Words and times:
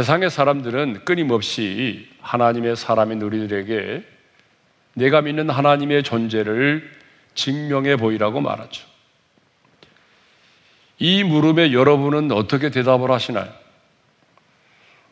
세상의 0.00 0.30
사람들은 0.30 1.04
끊임없이 1.04 2.08
하나님의 2.22 2.74
사람인 2.74 3.20
우리들에게 3.20 4.02
내가 4.94 5.20
믿는 5.20 5.50
하나님의 5.50 6.04
존재를 6.04 6.90
증명해 7.34 7.96
보이라고 7.96 8.40
말하죠. 8.40 8.86
이 10.98 11.22
물음에 11.22 11.74
여러분은 11.74 12.32
어떻게 12.32 12.70
대답을 12.70 13.10
하시나요? 13.10 13.52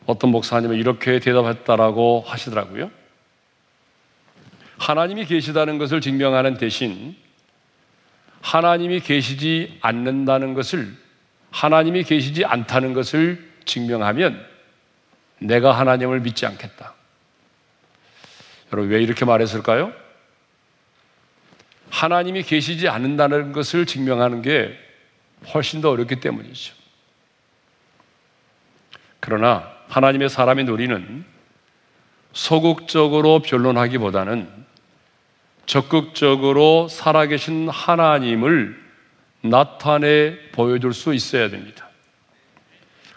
어떤 0.07 0.31
목사님은 0.31 0.75
이렇게 0.75 1.19
대답했다라고 1.19 2.23
하시더라고요. 2.25 2.89
하나님이 4.79 5.25
계시다는 5.25 5.77
것을 5.77 6.01
증명하는 6.01 6.57
대신 6.57 7.15
하나님이 8.41 9.01
계시지 9.01 9.77
않는다는 9.81 10.55
것을 10.55 10.97
하나님이 11.51 12.05
계시지 12.05 12.43
않다는 12.43 12.93
것을 12.93 13.51
증명하면 13.65 14.48
내가 15.39 15.71
하나님을 15.71 16.19
믿지 16.19 16.45
않겠다. 16.45 16.93
여러분 18.71 18.91
왜 18.91 19.01
이렇게 19.01 19.25
말했을까요? 19.25 19.93
하나님이 21.89 22.43
계시지 22.43 22.87
않는다는 22.87 23.51
것을 23.51 23.85
증명하는 23.85 24.41
게 24.41 24.77
훨씬 25.53 25.81
더 25.81 25.89
어렵기 25.89 26.19
때문이죠. 26.19 26.73
그러나 29.19 29.71
하나님의 29.87 30.29
사람인 30.29 30.67
우리는 30.67 31.25
소극적으로 32.33 33.41
변론하기보다는 33.41 34.65
적극적으로 35.65 36.87
살아계신 36.87 37.69
하나님을 37.69 38.79
나타내 39.41 40.37
보여줄 40.51 40.93
수 40.93 41.13
있어야 41.13 41.49
됩니다. 41.49 41.87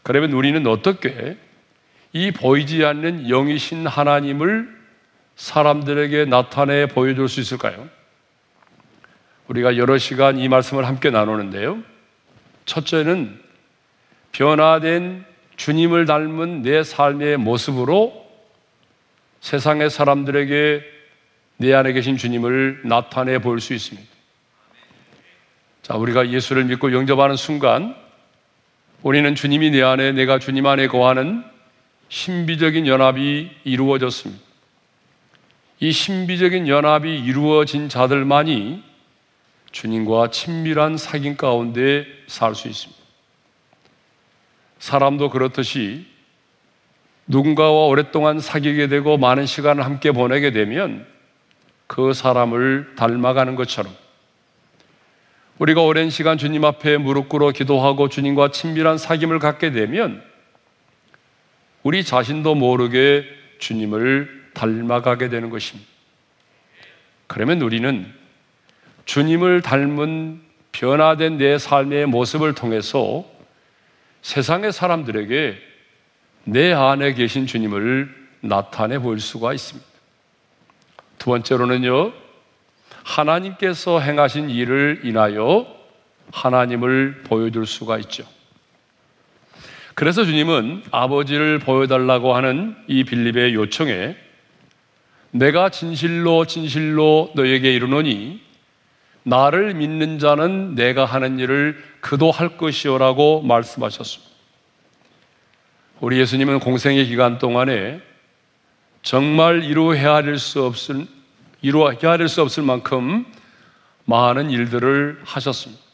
그러면 0.03 0.33
우리는 0.33 0.67
어떻게 0.67 1.37
이 2.13 2.31
보이지 2.31 2.85
않는 2.85 3.29
영이신 3.29 3.87
하나님을 3.87 4.83
사람들에게 5.37 6.27
나타내 6.27 6.87
보여줄 6.87 7.29
수 7.29 7.41
있을까요? 7.41 7.89
우리가 9.49 9.77
여러 9.77 9.99
시간 9.99 10.39
이 10.39 10.49
말씀을 10.49 10.87
함께 10.87 11.11
나누는데요. 11.11 11.83
첫째는 12.65 13.41
변화된 14.33 15.25
주님을 15.57 16.07
닮은 16.07 16.63
내 16.63 16.83
삶의 16.83 17.39
모습으로 17.39 18.23
세상의 19.41 19.91
사람들에게 19.91 20.83
내 21.59 21.75
안에 21.75 21.93
계신 21.93 22.17
주님을 22.17 22.83
나타내 22.85 23.39
볼수 23.39 23.75
있습니다. 23.75 24.09
자, 25.83 25.97
우리가 25.97 26.31
예수를 26.31 26.65
믿고 26.65 26.93
영접하는 26.93 27.37
순간 27.37 27.97
우리는 29.03 29.35
주님이 29.35 29.71
내 29.71 29.83
안에 29.83 30.13
내가 30.13 30.39
주님 30.39 30.67
안에 30.67 30.87
거하는 30.87 31.45
신비적인 32.13 32.87
연합이 32.87 33.51
이루어졌습니다. 33.65 34.45
이 35.81 35.93
신비적인 35.93 36.69
연합이 36.69 37.19
이루어진 37.19 37.89
자들만이 37.89 38.85
주님과 39.73 40.29
친밀한 40.31 40.97
사귐 40.97 41.39
가운데 41.39 42.05
살 42.27 42.55
수 42.55 42.69
있습니다. 42.69 43.03
사람도 44.79 45.31
그렇듯이 45.31 46.05
누군가와 47.29 47.87
오랫동안 47.87 48.41
사귀게 48.41 48.89
되고 48.89 49.17
많은 49.17 49.47
시간을 49.47 49.83
함께 49.83 50.13
보내게 50.13 50.51
되면 50.51 51.07
그 51.87 52.13
사람을 52.13 52.95
닮아가는 52.95 53.55
것처럼 53.55 53.91
우리가 55.59 55.81
오랜 55.81 56.11
시간 56.11 56.37
주님 56.37 56.67
앞에 56.67 56.99
무릎 56.99 57.31
꿇어 57.31 57.53
기도하고 57.53 58.11
주님과 58.11 58.51
친밀한 58.51 58.97
사귐을 58.97 59.41
갖게 59.41 59.71
되면 59.71 60.31
우리 61.83 62.05
자신도 62.05 62.55
모르게 62.55 63.25
주님을 63.59 64.51
닮아가게 64.55 65.29
되는 65.29 65.51
것입니다. 65.51 65.91
그러면 67.27 67.63
우리는 67.63 68.13
주님을 69.05 69.63
닮은 69.63 70.43
변화된 70.73 71.39
내 71.39 71.59
삶의 71.59 72.07
모습을 72.07 72.55
통해서 72.55 73.25
세상의 74.23 74.73
사람들에게 74.73 75.59
내 76.45 76.73
안에 76.73 77.15
계신 77.15 77.47
주님을 77.47 78.23
나타내 78.41 78.99
볼 78.99 79.21
수가 79.21 79.53
있습니다. 79.53 79.89
두 81.19 81.31
번째로는요, 81.31 82.13
하나님께서 83.05 84.01
행하신 84.01 84.51
일을 84.51 85.01
인하여 85.05 85.67
하나님을 86.33 87.23
보여줄 87.25 87.67
수가 87.67 87.99
있죠. 87.99 88.25
그래서 89.95 90.25
주님은 90.25 90.85
아버지를 90.91 91.59
보여달라고 91.59 92.35
하는 92.35 92.77
이 92.87 93.05
빌립의 93.05 93.55
요청에 93.55 94.17
내가 95.31 95.71
진실로 95.71 96.47
진실로 96.47 97.31
너에게 97.35 97.73
이르노니 97.75 98.41
나를 99.25 99.75
믿는 99.75 100.19
자는 100.19 100.75
내가 100.75 101.05
하는 101.05 101.39
일을 101.39 101.83
그도 102.01 102.31
할 102.31 102.57
것이요라고 102.57 103.43
말씀하셨습니다. 103.43 104.33
우리 106.01 106.19
예수님은 106.19 106.59
공생의 106.59 107.07
기간 107.07 107.39
동안에 107.39 108.01
정말 109.03 109.63
이루 109.63 109.95
헤아릴 109.95 110.39
수 110.39 110.65
없을 110.65 111.07
이루 111.61 111.89
헤아릴 111.91 112.29
수 112.29 112.43
없을 112.43 112.65
만큼 112.65 113.25
많은 114.05 114.51
일들을 114.51 115.21
하셨습니다. 115.25 115.92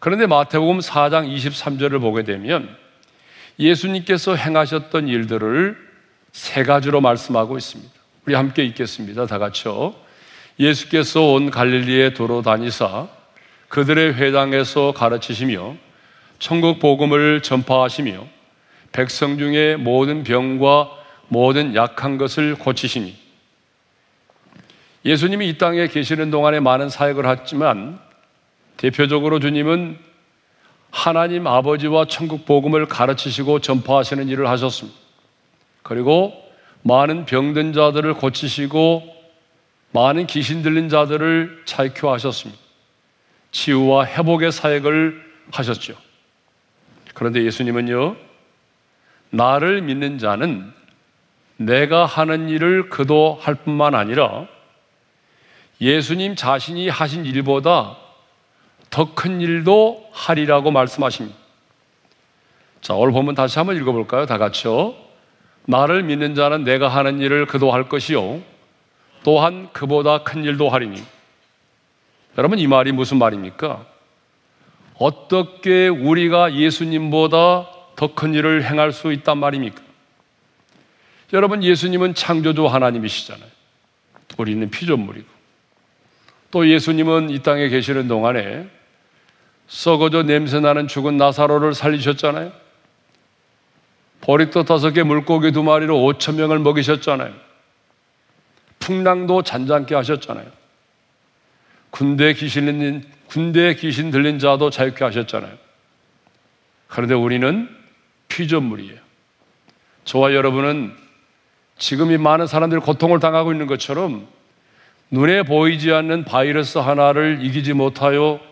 그런데 0.00 0.26
마태복음 0.26 0.78
4장 0.78 1.30
23절을 1.32 2.00
보게 2.00 2.22
되면 2.22 2.74
예수님께서 3.58 4.34
행하셨던 4.34 5.08
일들을 5.08 5.76
세 6.32 6.62
가지로 6.62 7.02
말씀하고 7.02 7.58
있습니다. 7.58 7.92
우리 8.24 8.34
함께 8.34 8.64
읽겠습니다. 8.64 9.26
다 9.26 9.38
같이요. 9.38 9.94
예수께서 10.58 11.32
온 11.32 11.50
갈릴리에 11.50 12.14
도로 12.14 12.40
다니사 12.40 13.08
그들의 13.68 14.14
회당에서 14.14 14.92
가르치시며 14.92 15.76
천국 16.38 16.78
복음을 16.78 17.42
전파하시며 17.42 18.26
백성 18.92 19.38
중에 19.38 19.76
모든 19.76 20.24
병과 20.24 20.90
모든 21.28 21.74
약한 21.74 22.16
것을 22.16 22.54
고치시니 22.56 23.16
예수님이 25.04 25.48
이 25.50 25.58
땅에 25.58 25.86
계시는 25.86 26.30
동안에 26.30 26.60
많은 26.60 26.88
사역을 26.88 27.28
했지만 27.28 28.00
대표적으로 28.80 29.40
주님은 29.40 29.98
하나님 30.90 31.46
아버지와 31.46 32.06
천국 32.06 32.46
복음을 32.46 32.86
가르치시고 32.86 33.58
전파하시는 33.58 34.26
일을 34.28 34.48
하셨습니다. 34.48 34.98
그리고 35.82 36.32
많은 36.80 37.26
병든 37.26 37.74
자들을 37.74 38.14
고치시고 38.14 39.02
많은 39.92 40.26
귀신 40.26 40.62
들린 40.62 40.88
자들을 40.88 41.64
자유하셨습니다. 41.66 42.58
치유와 43.50 44.06
회복의 44.06 44.50
사역을 44.50 45.30
하셨죠. 45.52 45.94
그런데 47.12 47.44
예수님은요, 47.44 48.16
나를 49.28 49.82
믿는 49.82 50.16
자는 50.16 50.72
내가 51.58 52.06
하는 52.06 52.48
일을 52.48 52.88
그도 52.88 53.38
할 53.42 53.56
뿐만 53.56 53.94
아니라 53.94 54.46
예수님 55.82 56.34
자신이 56.34 56.88
하신 56.88 57.26
일보다 57.26 57.99
더 58.90 59.14
큰 59.14 59.40
일도 59.40 60.08
하리라고 60.12 60.70
말씀하십니다. 60.70 61.36
자, 62.80 62.94
오늘 62.94 63.12
보면 63.12 63.34
다시 63.34 63.58
한번 63.58 63.76
읽어볼까요? 63.76 64.26
다 64.26 64.38
같이요. 64.38 64.94
나를 65.66 66.02
믿는 66.02 66.34
자는 66.34 66.64
내가 66.64 66.88
하는 66.88 67.20
일을 67.20 67.46
그도 67.46 67.72
할 67.72 67.88
것이요. 67.88 68.40
또한 69.22 69.68
그보다 69.72 70.22
큰 70.22 70.44
일도 70.44 70.68
하리니. 70.68 71.02
여러분, 72.38 72.58
이 72.58 72.66
말이 72.66 72.90
무슨 72.92 73.18
말입니까? 73.18 73.84
어떻게 74.94 75.88
우리가 75.88 76.54
예수님보다 76.54 77.68
더 77.96 78.14
큰 78.14 78.34
일을 78.34 78.64
행할 78.64 78.92
수 78.92 79.12
있단 79.12 79.38
말입니까? 79.38 79.82
여러분, 81.32 81.62
예수님은 81.62 82.14
창조주 82.14 82.66
하나님이시잖아요. 82.66 83.50
우리는 84.38 84.68
피조물이고. 84.70 85.28
또 86.50 86.68
예수님은 86.68 87.30
이 87.30 87.40
땅에 87.42 87.68
계시는 87.68 88.08
동안에 88.08 88.68
썩어져 89.70 90.24
냄새나는 90.24 90.88
죽은 90.88 91.16
나사로를 91.16 91.74
살리셨잖아요. 91.74 92.50
보리떡 94.20 94.66
다섯 94.66 94.90
개 94.90 95.04
물고기 95.04 95.52
두 95.52 95.62
마리로 95.62 96.04
오천 96.04 96.36
명을 96.36 96.58
먹이셨잖아요. 96.58 97.32
풍랑도 98.80 99.42
잔잔케 99.42 99.94
하셨잖아요. 99.94 100.46
군대 101.90 102.32
귀신, 102.32 103.04
군대 103.28 103.74
귀신 103.74 104.10
들린 104.10 104.40
자도 104.40 104.70
자유케 104.70 105.04
하셨잖아요. 105.04 105.56
그런데 106.88 107.14
우리는 107.14 107.68
피조물이에요. 108.26 108.98
저와 110.04 110.34
여러분은 110.34 110.96
지금 111.78 112.10
이 112.10 112.18
많은 112.18 112.48
사람들이 112.48 112.80
고통을 112.80 113.20
당하고 113.20 113.52
있는 113.52 113.68
것처럼 113.68 114.26
눈에 115.12 115.44
보이지 115.44 115.92
않는 115.92 116.24
바이러스 116.24 116.78
하나를 116.78 117.38
이기지 117.42 117.72
못하여 117.72 118.49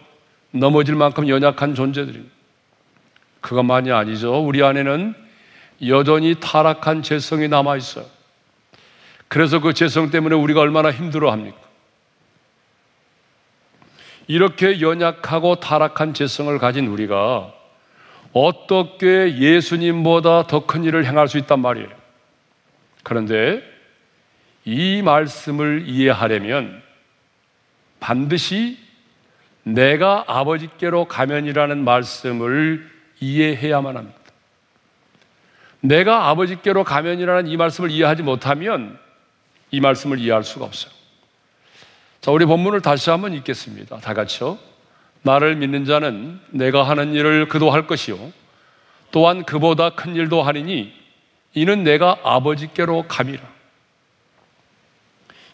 넘어질 0.50 0.94
만큼 0.94 1.28
연약한 1.28 1.74
존재들입니다. 1.74 2.34
그것만이 3.40 3.92
아니죠. 3.92 4.44
우리 4.44 4.62
안에는 4.62 5.14
여전히 5.86 6.34
타락한 6.40 7.02
재성이 7.02 7.48
남아 7.48 7.76
있어요. 7.76 8.06
그래서 9.28 9.60
그 9.60 9.74
재성 9.74 10.10
때문에 10.10 10.34
우리가 10.34 10.60
얼마나 10.60 10.90
힘들어 10.90 11.30
합니까? 11.30 11.58
이렇게 14.26 14.80
연약하고 14.80 15.56
타락한 15.60 16.14
재성을 16.14 16.56
가진 16.58 16.86
우리가 16.88 17.52
어떻게 18.32 19.38
예수님보다 19.38 20.46
더 20.46 20.66
큰 20.66 20.84
일을 20.84 21.06
행할 21.06 21.28
수 21.28 21.38
있단 21.38 21.60
말이에요. 21.60 21.88
그런데 23.02 23.62
이 24.64 25.00
말씀을 25.02 25.84
이해하려면 25.86 26.82
반드시 28.00 28.78
내가 29.74 30.24
아버지께로 30.26 31.06
가면이라는 31.06 31.84
말씀을 31.84 32.88
이해해야만 33.20 33.96
합니다. 33.96 34.18
내가 35.80 36.28
아버지께로 36.28 36.84
가면이라는 36.84 37.48
이 37.48 37.56
말씀을 37.56 37.90
이해하지 37.90 38.22
못하면 38.22 38.98
이 39.70 39.80
말씀을 39.80 40.18
이해할 40.18 40.42
수가 40.42 40.64
없어요. 40.64 40.92
자, 42.20 42.30
우리 42.30 42.46
본문을 42.46 42.80
다시 42.80 43.10
한번 43.10 43.34
읽겠습니다. 43.34 43.98
다 43.98 44.14
같이요. 44.14 44.58
나를 45.22 45.56
믿는 45.56 45.84
자는 45.84 46.40
내가 46.50 46.84
하는 46.84 47.12
일을 47.12 47.48
그도 47.48 47.70
할 47.70 47.86
것이요. 47.86 48.32
또한 49.10 49.44
그보다 49.44 49.90
큰 49.90 50.16
일도 50.16 50.42
하리니 50.42 50.92
이는 51.54 51.84
내가 51.84 52.18
아버지께로 52.24 53.06
감이라. 53.06 53.42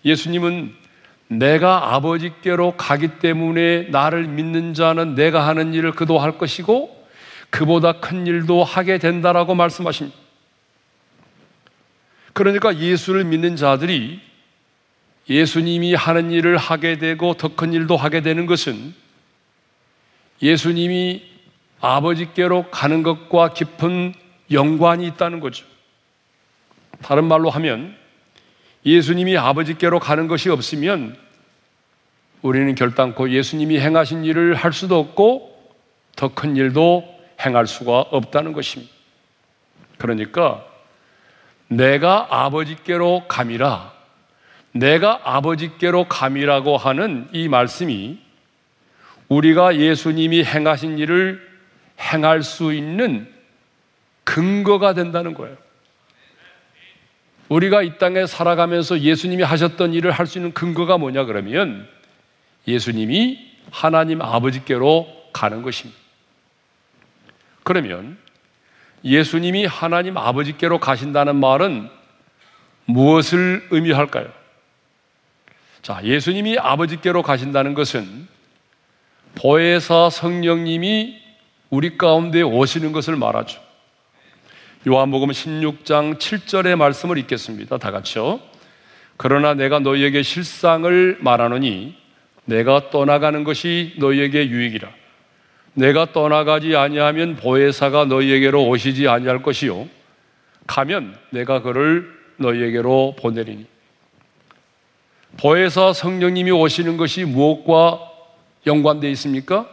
예수님은 0.05 0.84
내가 1.29 1.95
아버지께로 1.95 2.77
가기 2.77 3.19
때문에 3.19 3.85
나를 3.91 4.27
믿는 4.27 4.75
자는 4.75 5.15
내가 5.15 5.47
하는 5.47 5.75
일을 5.75 5.93
그도 5.93 6.19
할 6.19 6.39
것이고 6.39 7.05
그보다 7.51 7.93
큰 8.01 8.27
일도 8.27 8.65
하게 8.65 8.99
된다라고 8.99 9.55
말씀하십니다. 9.55 10.17
그러니까 12.33 12.77
예수를 12.79 13.25
믿는 13.25 13.57
자들이 13.57 14.21
예수님이 15.29 15.95
하는 15.95 16.31
일을 16.31 16.57
하게 16.57 16.99
되고 16.99 17.35
더 17.35 17.49
큰 17.49 17.73
일도 17.73 17.97
하게 17.97 18.21
되는 18.21 18.47
것은 18.47 18.95
예수님이 20.43 21.23
아버지께로 21.81 22.71
가는 22.71 23.03
것과 23.03 23.55
깊은 23.55 24.15
연관이 24.51 25.07
있다는 25.07 25.41
거죠. 25.41 25.65
다른 27.03 27.25
말로 27.25 27.51
하면 27.51 27.97
예수님이 28.85 29.39
아버지께로 29.39 29.99
가는 29.99 30.29
것이 30.29 30.51
없으면 30.51 31.17
우리는 32.43 32.75
결단코 32.75 33.31
예수님이 33.31 33.81
행하신 33.81 34.25
일을 34.25 34.55
할 34.55 34.73
수도 34.73 34.99
없고 34.99 35.55
더 36.17 36.29
큰 36.29 36.57
일도 36.57 37.13
행할 37.45 37.67
수가 37.67 38.01
없다는 38.01 38.53
것입니다. 38.53 38.93
그러니까 39.99 40.65
내가 41.69 42.27
아버지께로 42.31 43.27
감이라 43.29 43.93
내가 44.73 45.21
아버지께로 45.25 46.09
감이라고 46.09 46.77
하는 46.77 47.29
이 47.33 47.49
말씀이 47.49 48.19
우리가 49.29 49.77
예수님이 49.77 50.45
행하신 50.45 50.99
일을 50.99 51.41
행할 52.01 52.43
수 52.43 52.75
있는 52.75 53.33
근거가 54.25 54.95
된다는 54.95 55.35
거예요. 55.35 55.57
우리가 57.55 57.83
이 57.83 57.99
땅에 57.99 58.27
살아가면서 58.27 59.01
예수님이 59.01 59.45
하셨던 59.45 59.95
일을 59.95 60.11
할 60.11 60.27
수 60.27 60.39
있는 60.39 60.53
근거가 60.53 60.99
뭐냐 60.99 61.25
그러면 61.25 61.89
예수님이 62.67 63.39
하나님 63.71 64.21
아버지께로 64.23 65.07
가는 65.33 65.63
것입니다. 65.63 66.01
그러면 67.63 68.19
예수님이 69.05 69.67
하나님 69.67 70.17
아버지께로 70.17 70.81
가신다는 70.81 71.37
말은 71.37 71.89
무엇을 72.87 73.69
의미할까요? 73.71 74.33
자, 75.83 76.01
예수님이 76.03 76.59
아버지께로 76.59 77.23
가신다는 77.23 77.75
것은 77.75 78.27
보혜사 79.37 80.11
성령님이 80.11 81.21
우리 81.71 81.97
가운데 81.99 82.43
오시는 82.43 82.93
것을 82.93 83.17
말하죠. 83.17 83.64
요한복음 84.87 85.31
16장 85.31 86.19
7절의 86.19 86.77
말씀을 86.77 87.17
읽겠습니다. 87.17 87.79
다 87.79 87.91
같이요. 87.91 88.39
그러나 89.17 89.55
내가 89.55 89.79
너희에게 89.79 90.23
실상을 90.23 91.19
말하노니 91.21 91.97
내가 92.45 92.91
떠나가는 92.91 93.45
것이 93.45 93.95
너희에게 93.97 94.51
유익이라. 94.51 94.91
내가 95.73 96.13
떠나가지 96.13 96.77
아니하면 96.77 97.37
보혜사가 97.37 98.05
너희에게로 98.05 98.69
오시지 98.69 99.09
아니할 99.09 99.41
것이요. 99.41 99.89
가면 100.67 101.17
내가 101.31 101.63
그를 101.63 102.13
너희에게로 102.37 103.17
보내리니. 103.19 103.65
보혜사 105.39 105.95
성령님이 105.95 106.51
오시는 106.51 106.99
것이 106.99 107.25
무엇과 107.25 108.01
연관되어 108.67 109.09
있습니까? 109.13 109.67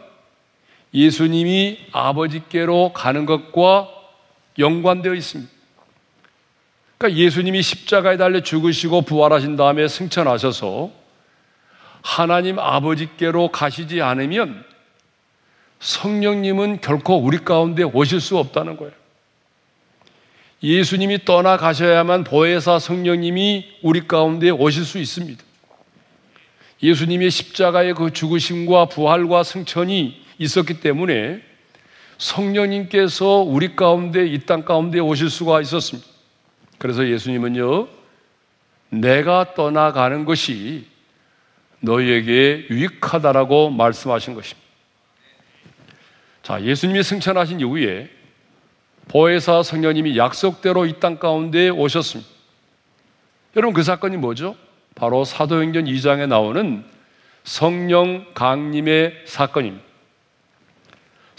예수님이 0.94 1.80
아버지께로 1.92 2.94
가는 2.94 3.26
것과 3.26 4.01
연관되어 4.58 5.14
있습니다. 5.14 5.50
그러니까 6.98 7.20
예수님이 7.20 7.62
십자가에 7.62 8.16
달려 8.16 8.40
죽으시고 8.40 9.02
부활하신 9.02 9.56
다음에 9.56 9.88
승천하셔서 9.88 10.90
하나님 12.02 12.58
아버지께로 12.58 13.48
가시지 13.48 14.02
않으면 14.02 14.64
성령님은 15.80 16.80
결코 16.80 17.16
우리 17.16 17.38
가운데 17.38 17.82
오실 17.82 18.20
수 18.20 18.38
없다는 18.38 18.76
거예요. 18.76 18.92
예수님이 20.62 21.24
떠나가셔야만 21.24 22.22
보혜사 22.22 22.78
성령님이 22.78 23.66
우리 23.82 24.06
가운데 24.06 24.50
오실 24.50 24.84
수 24.84 24.98
있습니다. 24.98 25.42
예수님의 26.82 27.30
십자가의 27.30 27.94
그 27.94 28.12
죽으심과 28.12 28.86
부활과 28.86 29.42
승천이 29.42 30.22
있었기 30.38 30.80
때문에 30.80 31.42
성령님께서 32.22 33.38
우리 33.38 33.74
가운데 33.74 34.24
이 34.24 34.38
땅 34.46 34.64
가운데 34.64 35.00
오실 35.00 35.28
수가 35.28 35.60
있었습니다. 35.60 36.08
그래서 36.78 37.06
예수님은요, 37.06 37.88
내가 38.90 39.54
떠나가는 39.54 40.24
것이 40.24 40.86
너희에게 41.80 42.66
유익하다라고 42.70 43.70
말씀하신 43.70 44.34
것입니다. 44.34 44.62
자, 46.44 46.62
예수님이 46.62 47.02
승천하신 47.02 47.58
이후에 47.60 48.08
보혜사 49.08 49.64
성령님이 49.64 50.16
약속대로 50.16 50.86
이 50.86 51.00
땅 51.00 51.18
가운데 51.18 51.70
오셨습니다. 51.70 52.30
여러분 53.56 53.74
그 53.74 53.82
사건이 53.82 54.16
뭐죠? 54.16 54.54
바로 54.94 55.24
사도행전 55.24 55.84
2장에 55.86 56.28
나오는 56.28 56.84
성령 57.42 58.26
강림의 58.34 59.24
사건입니다. 59.26 59.91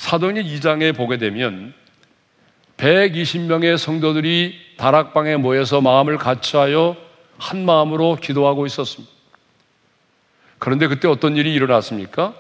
사도행전 0.04 0.44
2장에 0.44 0.94
보게 0.94 1.18
되면 1.18 1.74
120명의 2.76 3.78
성도들이 3.78 4.54
다락방에 4.76 5.38
모여서 5.38 5.80
마음을 5.80 6.18
같이하여 6.18 6.98
한 7.38 7.64
마음으로 7.64 8.18
기도하고 8.18 8.66
있었습니다. 8.66 9.10
그런데 10.60 10.88
그때 10.88 11.08
어떤 11.08 11.38
일이 11.38 11.54
일어났습니까? 11.54 12.34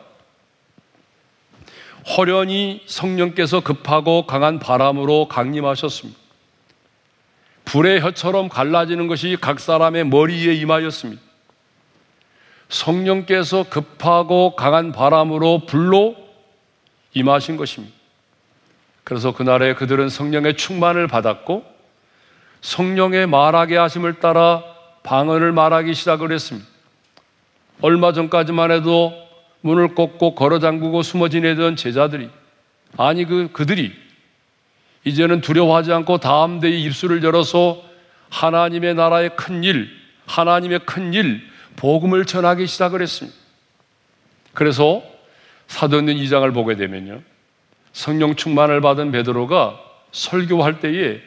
허련히 2.17 2.84
성령께서 2.86 3.62
급하고 3.62 4.27
강한 4.27 4.60
바람으로 4.60 5.29
강림하셨습니다. 5.29 6.20
불의 7.63 8.01
혀처럼 8.01 8.50
갈라지는 8.50 9.08
것이 9.08 9.38
각 9.39 9.62
사람의 9.62 10.08
머리에 10.08 10.53
임하였습니다. 10.53 11.22
성령께서 12.67 13.63
급하고 13.70 14.58
강한 14.58 14.91
바람으로 14.91 15.65
불로 15.65 16.23
임하신 17.13 17.58
것입니다. 17.58 17.96
그래서 19.03 19.34
그날에 19.34 19.74
그들은 19.74 20.10
성령의 20.10 20.55
충만을 20.55 21.08
받았고 21.08 21.65
성령의 22.62 23.27
말하게 23.27 23.77
하심을 23.77 24.20
따라 24.20 24.63
방언을 25.03 25.51
말하기 25.51 25.93
시작을 25.93 26.32
했습니다. 26.32 26.67
얼마 27.82 28.13
전까지만 28.13 28.72
해도 28.72 29.13
문을 29.62 29.96
꽂고 29.96 30.36
걸어 30.36 30.60
잠그고 30.60 31.03
숨어 31.03 31.29
지내던 31.29 31.75
제자들이 31.75 32.29
아니 32.98 33.25
그 33.25 33.50
그들이 33.51 33.93
이제는 35.03 35.41
두려워하지 35.41 35.91
않고 35.91 36.20
다음 36.20 36.60
대의 36.60 36.82
입술을 36.84 37.24
열어서 37.24 37.84
하나님의 38.29 38.96
나라의 38.96 39.36
큰 39.36 39.63
일, 39.63 39.89
하나님의 40.25 40.79
큰 40.86 41.13
일, 41.13 41.41
복음을 41.75 42.25
전하기 42.25 42.65
시작을 42.67 43.01
했습니다. 43.01 43.38
그래서 44.53 45.03
사도행전 45.74 46.18
2장을 46.18 46.53
보게 46.53 46.75
되면요. 46.75 47.24
성령 47.94 48.36
충만을 48.36 48.80
받은 48.80 49.12
베드로가 49.12 49.80
설교할 50.12 50.80
때에 50.80 51.20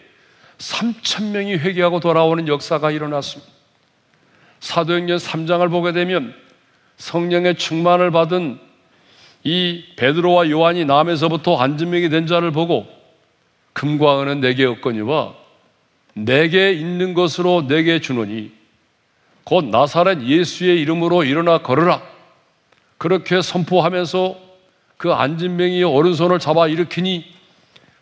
3천 0.58 1.30
명이 1.32 1.56
회개하고 1.56 1.98
돌아오는 1.98 2.46
역사가 2.46 2.92
일어났습니다. 2.92 3.52
사도행전 4.60 5.18
3장을 5.18 5.68
보게 5.68 5.90
되면 5.90 6.32
성령의 6.96 7.56
충만을 7.56 8.12
받은 8.12 8.60
이 9.42 9.84
베드로와 9.96 10.48
요한이 10.48 10.84
남에서부터 10.84 11.56
안전명이 11.56 12.08
된 12.08 12.28
자를 12.28 12.52
보고 12.52 12.86
금과 13.72 14.22
은은 14.22 14.40
내게 14.40 14.64
없거니와 14.64 15.34
내게 16.14 16.72
있는 16.72 17.14
것으로 17.14 17.66
내게 17.66 18.00
주노니 18.00 18.52
곧 19.42 19.64
나사렛 19.64 20.22
예수의 20.22 20.80
이름으로 20.82 21.24
일어나 21.24 21.58
걸으라. 21.58 22.15
그렇게 22.98 23.42
선포하면서 23.42 24.46
그 24.96 25.08
맹이 25.08 25.84
오른손을 25.84 26.38
잡아 26.38 26.66
일으키니 26.66 27.24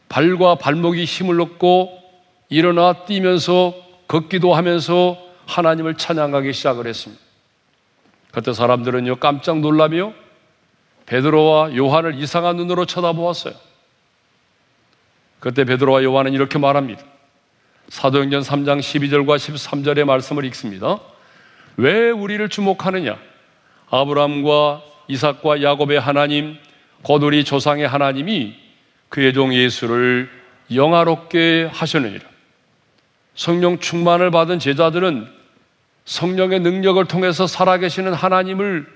발과 0.08 0.56
발목이 0.56 1.04
힘을 1.04 1.40
얻고 1.40 2.00
일어나 2.48 3.04
뛰면서 3.04 3.74
걷기도 4.06 4.54
하면서 4.54 5.18
하나님을 5.46 5.96
찬양하기 5.96 6.52
시작을 6.52 6.86
했습니다. 6.86 7.22
그때 8.30 8.52
사람들은요 8.52 9.16
깜짝 9.16 9.60
놀라며 9.60 10.12
베드로와 11.06 11.76
요한을 11.76 12.14
이상한 12.14 12.56
눈으로 12.56 12.86
쳐다보았어요. 12.86 13.54
그때 15.40 15.64
베드로와 15.64 16.02
요한은 16.04 16.32
이렇게 16.32 16.58
말합니다. 16.58 17.02
사도행전 17.88 18.42
3장 18.42 18.80
12절과 18.80 19.36
13절의 19.36 20.04
말씀을 20.04 20.44
읽습니다. 20.46 21.00
왜 21.76 22.10
우리를 22.10 22.48
주목하느냐? 22.48 23.18
아브라함과 23.94 24.82
이삭과 25.08 25.62
야곱의 25.62 26.00
하나님, 26.00 26.56
곧 27.02 27.22
우리 27.22 27.44
조상의 27.44 27.86
하나님이 27.86 28.54
그의 29.08 29.32
종 29.32 29.54
예수를 29.54 30.28
영화롭게 30.74 31.68
하셨느니라. 31.70 32.24
성령 33.34 33.78
충만을 33.78 34.30
받은 34.30 34.58
제자들은 34.58 35.28
성령의 36.04 36.60
능력을 36.60 37.04
통해서 37.06 37.46
살아계시는 37.46 38.12
하나님을 38.12 38.86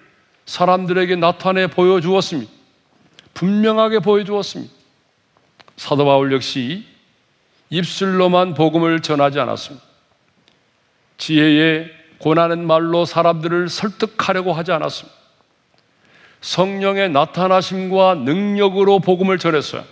사람들에게 0.47 1.17
나타내 1.17 1.67
보여주었습니다. 1.67 2.51
분명하게 3.35 4.01
보여주었습니다. 4.01 4.73
사도 5.77 6.05
바울 6.05 6.33
역시 6.33 6.85
입술로만 7.71 8.55
복음을 8.55 9.01
전하지 9.01 9.39
않았습니다. 9.39 9.85
지혜에 11.19 11.98
고난은 12.19 12.67
말로 12.67 13.05
사람들을 13.05 13.69
설득하려고 13.69 14.53
하지 14.53 14.73
않았습니다. 14.73 15.17
성령의 16.41 17.11
나타나심과 17.11 18.17
능력으로 18.17 19.01
복음을 19.01 19.39
전했어요. 19.39 19.85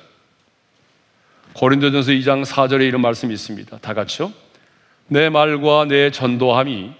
고린도전서 1.54 2.12
2장 2.12 2.44
4절에 2.44 2.86
이런 2.86 3.00
말씀이 3.00 3.32
있습니다. 3.32 3.78
다 3.78 3.94
같이요. 3.94 4.32
내 5.08 5.28
말과 5.28 5.86
내 5.86 6.10
전도함이 6.10 6.92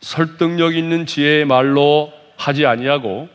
설득력 0.00 0.74
있는 0.74 1.06
지혜의 1.06 1.44
말로 1.44 2.12
하지 2.36 2.66
아니하고 2.66 3.28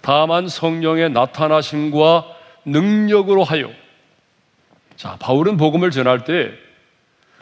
다만 0.00 0.48
성령의 0.48 1.10
나타나심과 1.10 2.24
능력으로 2.64 3.44
하여 3.44 3.70
자, 4.96 5.16
바울은 5.20 5.56
복음을 5.56 5.90
전할 5.90 6.24
때 6.24 6.52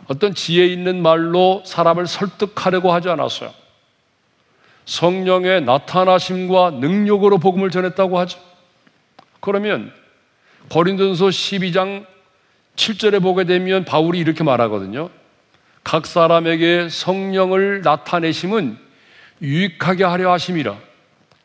어떤 0.09 0.35
지혜 0.35 0.67
있는 0.67 1.03
말로 1.03 1.63
사람을 1.67 2.07
설득하려고 2.07 2.93
하지 2.93 3.09
않았어요. 3.09 3.53
성령의 4.85 5.63
나타나심과 5.63 6.73
능력으로 6.73 7.39
복음을 7.39 7.71
전했다고 7.71 8.19
하죠. 8.21 8.39
그러면 9.41 9.93
고린도서 10.71 11.27
12장 11.27 12.07
7절에 12.77 13.23
보게 13.23 13.45
되면 13.45 13.85
바울이 13.85 14.19
이렇게 14.19 14.45
말하거든요. 14.45 15.11
각 15.83 16.07
사람에게 16.07 16.89
성령을 16.89 17.83
나타내심은 17.83 18.79
유익하게 19.43 20.05
하려 20.05 20.33
하심이라. 20.33 20.77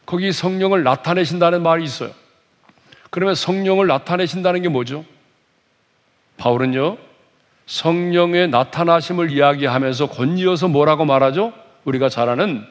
거기 0.06 0.32
성령을 0.32 0.84
나타내신다는 0.84 1.64
말이 1.64 1.84
있어요. 1.84 2.12
그러면 3.10 3.36
성령을 3.36 3.88
나타내신다는 3.88 4.62
게 4.62 4.70
뭐죠? 4.70 5.06
바울은요, 6.38 6.98
성령의 7.66 8.50
나타나심을 8.50 9.32
이야기하면서 9.32 10.08
건이어서 10.08 10.68
뭐라고 10.68 11.06
말하죠? 11.06 11.54
우리가 11.86 12.10
잘 12.10 12.30
아는 12.30 12.66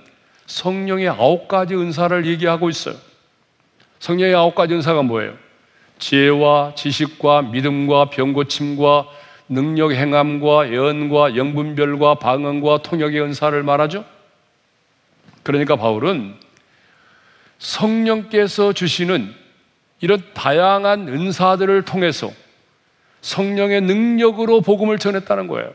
성령의 0.46 1.08
아홉 1.08 1.48
가지 1.48 1.74
은사를 1.74 2.26
얘기하고 2.26 2.68
있어요. 2.68 2.96
성령의 4.00 4.34
아홉 4.34 4.54
가지 4.54 4.74
은사가 4.74 5.02
뭐예요? 5.02 5.34
지혜와 5.98 6.74
지식과 6.74 7.42
믿음과 7.42 8.06
병고침과 8.06 9.06
능력 9.48 9.92
행함과 9.92 10.70
예언과 10.70 11.36
영분별과 11.36 12.16
방언과 12.16 12.78
통역의 12.82 13.20
은사를 13.20 13.62
말하죠. 13.62 14.04
그러니까 15.42 15.76
바울은 15.76 16.34
성령께서 17.58 18.72
주시는 18.72 19.34
이런 20.00 20.22
다양한 20.34 21.08
은사들을 21.08 21.82
통해서 21.82 22.30
성령의 23.22 23.82
능력으로 23.82 24.60
복음을 24.60 24.98
전했다는 24.98 25.46
거예요. 25.46 25.72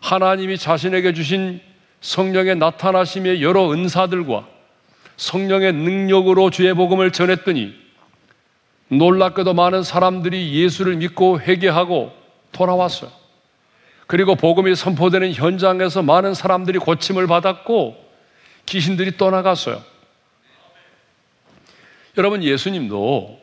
하나님이 0.00 0.58
자신에게 0.58 1.12
주신 1.12 1.60
성령의 2.00 2.56
나타나심의 2.56 3.42
여러 3.42 3.70
은사들과 3.72 4.46
성령의 5.16 5.74
능력으로 5.74 6.50
주의 6.50 6.72
복음을 6.72 7.10
전했더니 7.12 7.74
놀랍게도 8.88 9.54
많은 9.54 9.82
사람들이 9.82 10.54
예수를 10.54 10.96
믿고 10.96 11.40
회개하고 11.40 12.12
돌아왔어요. 12.52 13.10
그리고 14.06 14.34
복음이 14.34 14.74
선포되는 14.74 15.32
현장에서 15.32 16.02
많은 16.02 16.34
사람들이 16.34 16.78
고침을 16.78 17.28
받았고 17.28 18.10
귀신들이 18.66 19.16
떠나갔어요. 19.16 19.80
여러분 22.18 22.42
예수님도 22.42 23.39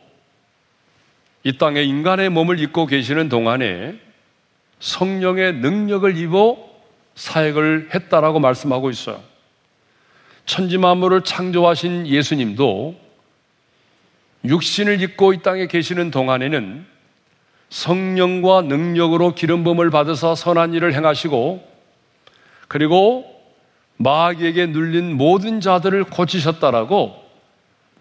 이 1.44 1.56
땅에 1.56 1.82
인간의 1.82 2.30
몸을 2.30 2.58
입고 2.60 2.86
계시는 2.86 3.28
동안에 3.28 3.98
성령의 4.80 5.54
능력을 5.54 6.16
입어 6.16 6.58
사역을 7.14 7.90
했다라고 7.94 8.38
말씀하고 8.38 8.90
있어요. 8.90 9.20
천지 10.46 10.78
만물을 10.78 11.22
창조하신 11.22 12.06
예수님도 12.06 12.94
육신을 14.44 15.02
입고 15.02 15.34
이 15.34 15.42
땅에 15.42 15.66
계시는 15.66 16.10
동안에는 16.10 16.86
성령과 17.68 18.62
능력으로 18.62 19.34
기름 19.34 19.62
부음을 19.62 19.90
받아서 19.90 20.34
선한 20.34 20.74
일을 20.74 20.94
행하시고 20.94 21.68
그리고 22.66 23.26
마귀에게 23.96 24.66
눌린 24.66 25.16
모든 25.16 25.60
자들을 25.60 26.04
고치셨다라고 26.04 27.28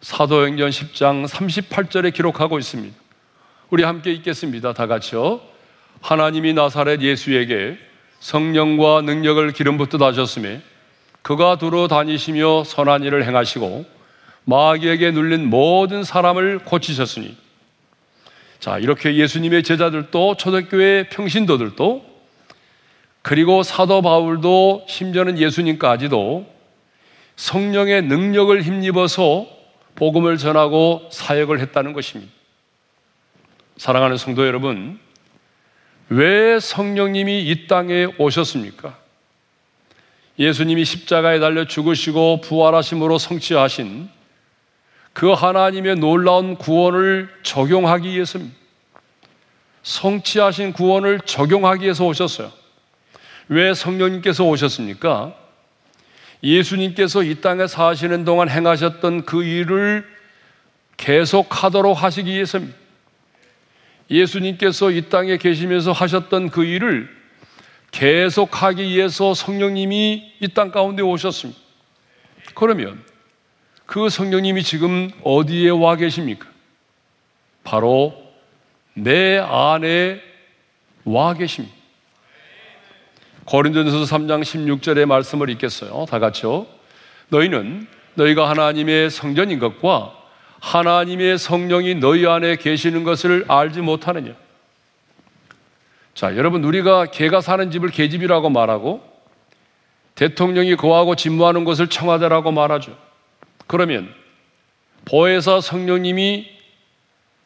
사도행전 0.02 0.70
10장 0.70 1.28
38절에 1.28 2.14
기록하고 2.14 2.60
있습니다. 2.60 2.96
우리 3.70 3.84
함께 3.84 4.14
읽겠습니다. 4.14 4.72
다 4.72 4.88
같이요. 4.88 5.42
하나님이 6.00 6.54
나사렛 6.54 7.02
예수에게 7.02 7.78
성령과 8.22 9.02
능력을 9.02 9.52
기름 9.52 9.78
붓듯 9.78 10.02
하셨음에 10.02 10.62
그가 11.22 11.58
두루 11.58 11.90
다니시며 11.90 12.64
선한 12.64 13.04
일을 13.04 13.26
행하시고 13.26 13.86
마귀에게 14.46 15.12
눌린 15.12 15.50
모든 15.50 16.06
사람을 16.06 16.60
고치셨으니 16.60 17.36
자, 18.60 18.80
이렇게 18.80 19.16
예수님의 19.16 19.64
제자들도 19.64 20.38
초대교회 20.38 21.10
평신도들도 21.10 22.06
그리고 23.22 23.64
사도 23.64 24.02
바울도 24.02 24.86
심지어는 24.88 25.38
예수님까지도 25.38 26.46
성령의 27.36 28.04
능력을 28.04 28.62
힘입어서 28.62 29.46
복음을 29.96 30.38
전하고 30.38 31.10
사역을 31.12 31.60
했다는 31.60 31.92
것입니다. 31.92 32.37
사랑하는 33.78 34.18
성도 34.18 34.48
여러분, 34.48 35.00
왜 36.10 36.60
성령님이 36.60 37.44
이 37.44 37.68
땅에 37.68 38.08
오셨습니까? 38.18 38.98
예수님이 40.40 40.84
십자가에 40.84 41.40
달려 41.40 41.66
죽으시고 41.66 42.42
부활하심으로 42.42 43.20
성취하신 43.20 44.10
그 45.14 45.32
하나님의 45.32 45.98
놀라운 45.98 46.56
구원을 46.56 47.30
적용하기 47.44 48.10
위해서입니다. 48.10 48.56
성취하신 49.84 50.74
구원을 50.74 51.20
적용하기 51.22 51.84
위해서 51.84 52.06
오셨어요. 52.06 52.52
왜 53.48 53.76
성령님께서 53.76 54.44
오셨습니까? 54.44 55.36
예수님께서 56.44 57.24
이 57.24 57.42
땅에 57.42 57.68
사시는 57.68 58.26
동안 58.26 58.50
행하셨던 58.50 59.26
그 59.26 59.44
일을 59.44 60.08
계속하도록 60.98 62.02
하시기 62.02 62.32
위해서입니다. 62.32 62.87
예수님께서 64.10 64.92
이 64.92 65.10
땅에 65.10 65.38
계시면서 65.38 65.92
하셨던 65.92 66.50
그 66.50 66.64
일을 66.64 67.10
계속하기 67.92 68.84
위해서 68.84 69.34
성령님이 69.34 70.34
이 70.40 70.48
땅 70.50 70.72
가운데 70.72 71.02
오셨습니다. 71.02 71.60
그러면 72.54 73.02
그 73.86 74.10
성령님이 74.10 74.64
지금 74.64 75.10
어디에 75.24 75.70
와 75.70 75.96
계십니까? 75.96 76.48
바로 77.64 78.14
내 78.94 79.38
안에 79.38 80.22
와 81.06 81.34
계십니다. 81.34 81.76
고린도전서 83.46 84.18
3장 84.18 84.42
16절의 84.42 85.06
말씀을 85.06 85.50
읽겠어요. 85.52 86.06
다 86.10 86.20
같이요. 86.20 86.68
너희는 87.30 87.88
너희가 88.16 88.50
하나님의 88.50 89.10
성전인 89.10 89.60
것과 89.60 90.17
하나님의 90.60 91.38
성령이 91.38 91.96
너희 91.96 92.26
안에 92.26 92.56
계시는 92.56 93.04
것을 93.04 93.46
알지 93.48 93.82
못하느냐? 93.82 94.34
자, 96.14 96.36
여러분, 96.36 96.64
우리가 96.64 97.06
개가 97.06 97.42
사는 97.42 97.70
집을 97.70 97.90
개집이라고 97.90 98.50
말하고 98.50 99.08
대통령이 100.16 100.76
거하고 100.76 101.16
진무하는 101.16 101.64
곳을 101.64 101.88
청와대라고 101.88 102.52
말하죠. 102.52 102.98
그러면 103.68 104.12
보혜사 105.06 105.62
성령님이 105.62 106.50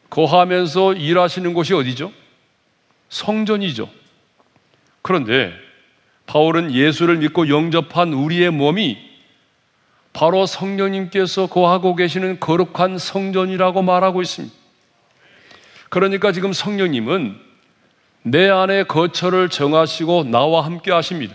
거하면서 0.08 0.94
일하시는 0.94 1.52
곳이 1.52 1.74
어디죠? 1.74 2.12
성전이죠. 3.10 3.90
그런데 5.02 5.52
바울은 6.26 6.72
예수를 6.72 7.18
믿고 7.18 7.48
영접한 7.48 8.14
우리의 8.14 8.50
몸이 8.50 9.11
바로 10.12 10.46
성령님께서 10.46 11.46
거하고 11.46 11.96
계시는 11.96 12.40
거룩한 12.40 12.98
성전이라고 12.98 13.82
말하고 13.82 14.22
있습니다. 14.22 14.54
그러니까 15.88 16.32
지금 16.32 16.52
성령님은 16.52 17.36
내 18.22 18.48
안에 18.48 18.84
거처를 18.84 19.48
정하시고 19.48 20.24
나와 20.24 20.64
함께 20.64 20.92
하십니다. 20.92 21.34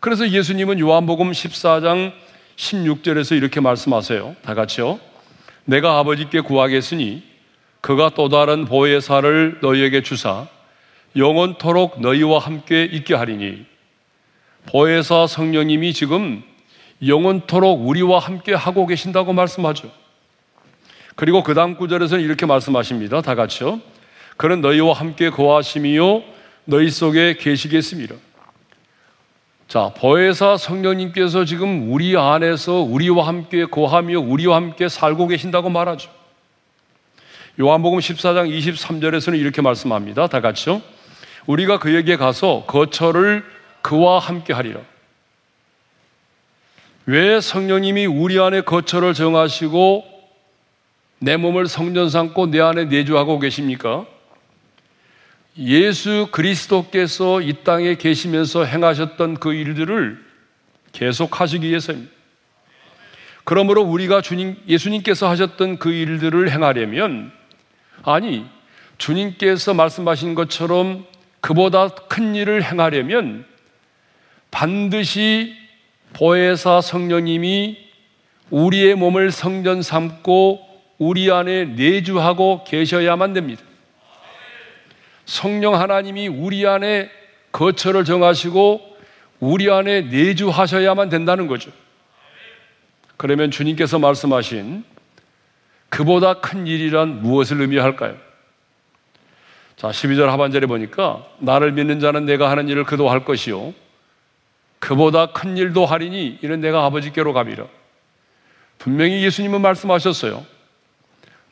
그래서 0.00 0.28
예수님은 0.28 0.78
요한복음 0.78 1.32
14장 1.32 2.12
16절에서 2.56 3.36
이렇게 3.36 3.60
말씀하세요. 3.60 4.36
다 4.42 4.54
같이요. 4.54 5.00
내가 5.64 5.98
아버지께 5.98 6.40
구하겠으니 6.40 7.22
그가 7.80 8.10
또 8.14 8.28
다른 8.28 8.66
보혜사를 8.66 9.58
너희에게 9.60 10.02
주사 10.02 10.46
영원토록 11.16 12.00
너희와 12.00 12.38
함께 12.38 12.84
있게 12.84 13.14
하리니 13.14 13.64
보혜사 14.66 15.26
성령님이 15.26 15.92
지금 15.92 16.42
영원토록 17.06 17.86
우리와 17.86 18.18
함께 18.18 18.54
하고 18.54 18.86
계신다고 18.86 19.32
말씀하죠. 19.32 19.90
그리고 21.16 21.42
그 21.42 21.54
다음 21.54 21.76
구절에서는 21.76 22.22
이렇게 22.22 22.46
말씀하십니다. 22.46 23.20
다 23.20 23.34
같이요. 23.34 23.80
그는 24.36 24.60
너희와 24.60 24.94
함께 24.94 25.30
거하심이요 25.30 26.22
너희 26.64 26.90
속에 26.90 27.36
계시겠습니다. 27.36 28.16
자, 29.68 29.92
보혜사 29.96 30.56
성령님께서 30.56 31.44
지금 31.44 31.92
우리 31.92 32.16
안에서 32.16 32.80
우리와 32.80 33.26
함께 33.26 33.64
거하며 33.64 34.20
우리와 34.20 34.56
함께 34.56 34.88
살고 34.88 35.28
계신다고 35.28 35.70
말하죠. 35.70 36.10
요한복음 37.60 37.98
14장 37.98 38.50
23절에서는 38.50 39.38
이렇게 39.38 39.62
말씀합니다. 39.62 40.26
다 40.26 40.40
같이요. 40.40 40.82
우리가 41.46 41.78
그에게 41.78 42.16
가서 42.16 42.64
거처를 42.66 43.44
그와 43.80 44.18
함께 44.18 44.52
하리라. 44.52 44.80
왜 47.06 47.38
성령님이 47.40 48.06
우리 48.06 48.40
안에 48.40 48.62
거처를 48.62 49.12
정하시고 49.12 50.04
내 51.18 51.36
몸을 51.36 51.66
성전 51.68 52.08
삼고 52.08 52.46
내 52.50 52.60
안에 52.60 52.86
내주하고 52.86 53.38
계십니까? 53.38 54.06
예수 55.58 56.28
그리스도께서 56.30 57.42
이 57.42 57.62
땅에 57.62 57.96
계시면서 57.96 58.64
행하셨던 58.64 59.34
그 59.34 59.52
일들을 59.52 60.24
계속 60.92 61.40
하시기 61.40 61.68
위해서입니다. 61.68 62.10
그러므로 63.44 63.82
우리가 63.82 64.22
주님, 64.22 64.56
예수님께서 64.66 65.28
하셨던 65.28 65.78
그 65.78 65.92
일들을 65.92 66.50
행하려면, 66.50 67.30
아니, 68.02 68.46
주님께서 68.96 69.74
말씀하신 69.74 70.34
것처럼 70.34 71.04
그보다 71.42 71.88
큰 71.88 72.34
일을 72.34 72.64
행하려면 72.64 73.44
반드시 74.50 75.63
보혜사 76.14 76.80
성령님이 76.80 77.76
우리의 78.50 78.94
몸을 78.94 79.30
성전 79.30 79.82
삼고 79.82 80.60
우리 80.98 81.30
안에 81.30 81.64
내주하고 81.64 82.64
계셔야만 82.64 83.32
됩니다. 83.32 83.62
성령 85.26 85.74
하나님이 85.74 86.28
우리 86.28 86.66
안에 86.66 87.10
거처를 87.52 88.04
정하시고 88.04 88.96
우리 89.40 89.70
안에 89.70 90.02
내주하셔야만 90.02 91.08
된다는 91.08 91.46
거죠. 91.46 91.70
그러면 93.16 93.50
주님께서 93.50 93.98
말씀하신 93.98 94.84
그보다 95.88 96.34
큰 96.34 96.66
일이란 96.66 97.22
무엇을 97.22 97.60
의미할까요? 97.60 98.16
자, 99.76 99.88
12절 99.88 100.26
하반절에 100.26 100.66
보니까 100.66 101.26
나를 101.38 101.72
믿는 101.72 102.00
자는 102.00 102.24
내가 102.24 102.50
하는 102.50 102.68
일을 102.68 102.84
그도 102.84 103.08
할 103.08 103.24
것이요. 103.24 103.74
그보다 104.84 105.32
큰 105.32 105.56
일도 105.56 105.86
하리니 105.86 106.40
이는 106.42 106.60
내가 106.60 106.84
아버지께로 106.84 107.32
가미라. 107.32 107.66
분명히 108.76 109.24
예수님은 109.24 109.62
말씀하셨어요. 109.62 110.44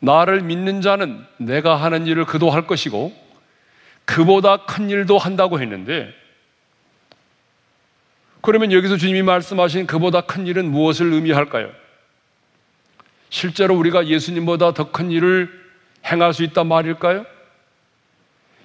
나를 0.01 0.43
믿는 0.43 0.83
자는 0.83 1.25
내가 1.39 1.77
하는 1.77 2.07
일을 2.07 2.27
그도 2.27 2.51
할 2.51 2.67
것이고 2.67 3.11
그보다 4.05 4.59
큰 4.67 4.91
일도 4.91 5.17
한다고 5.17 5.61
했는데 5.61 6.13
그러면 8.43 8.71
여기서 8.71 8.99
주님이 8.99 9.23
말씀하신 9.23 9.87
그보다 9.87 10.21
큰 10.21 10.47
일은 10.47 10.71
무엇을 10.71 11.11
의미할까요? 11.15 11.71
실제로 13.31 13.75
우리가 13.77 14.09
예수님보다 14.09 14.75
더 14.75 14.93
큰 14.93 15.11
일을 15.11 15.49
행할 16.05 16.35
수 16.35 16.43
있단 16.45 16.67
말일까요? 16.67 17.25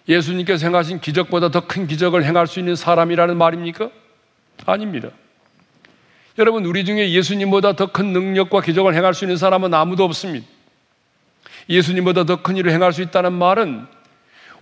예수님께서 0.10 0.66
행하신 0.66 1.00
기적보다 1.00 1.52
더 1.52 1.62
큰 1.62 1.88
기적을 1.88 2.26
행할 2.26 2.48
수 2.48 2.60
있는 2.60 2.76
사람이라는 2.76 3.38
말입니까? 3.38 3.92
아닙니다. 4.66 5.10
여러분, 6.38 6.66
우리 6.66 6.86
중에 6.86 7.12
예수님보다 7.12 7.74
더 7.74 7.88
큰 7.88 8.14
능력과 8.14 8.62
기적을 8.62 8.94
행할 8.94 9.14
수 9.14 9.26
있는 9.26 9.38
사람은 9.38 9.74
아무도 9.74 10.04
없습니다. 10.04 10.46
예수님보다 11.70 12.26
더 12.26 12.38
큰 12.44 12.58
일을 12.58 12.72
행할 12.72 12.94
수 12.94 13.02
있다는 13.02 13.34
말은 13.34 13.88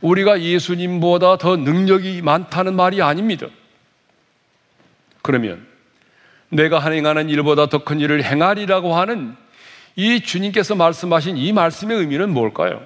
우리가 0.01 0.41
예수님보다 0.41 1.37
더 1.37 1.55
능력이 1.57 2.21
많다는 2.21 2.75
말이 2.75 3.01
아닙니다. 3.01 3.47
그러면 5.21 5.65
내가 6.49 6.79
행하는 6.79 7.29
일보다 7.29 7.67
더 7.67 7.79
큰 7.79 7.99
일을 7.99 8.23
행하리라고 8.23 8.95
하는 8.95 9.35
이 9.95 10.21
주님께서 10.21 10.75
말씀하신 10.75 11.37
이 11.37 11.51
말씀의 11.53 11.97
의미는 11.97 12.29
뭘까요? 12.31 12.85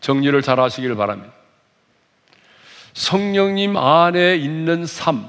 정리를 0.00 0.40
잘 0.42 0.60
하시길 0.60 0.94
바랍니다. 0.96 1.32
성령님 2.94 3.76
안에 3.76 4.36
있는 4.36 4.86
삶, 4.86 5.28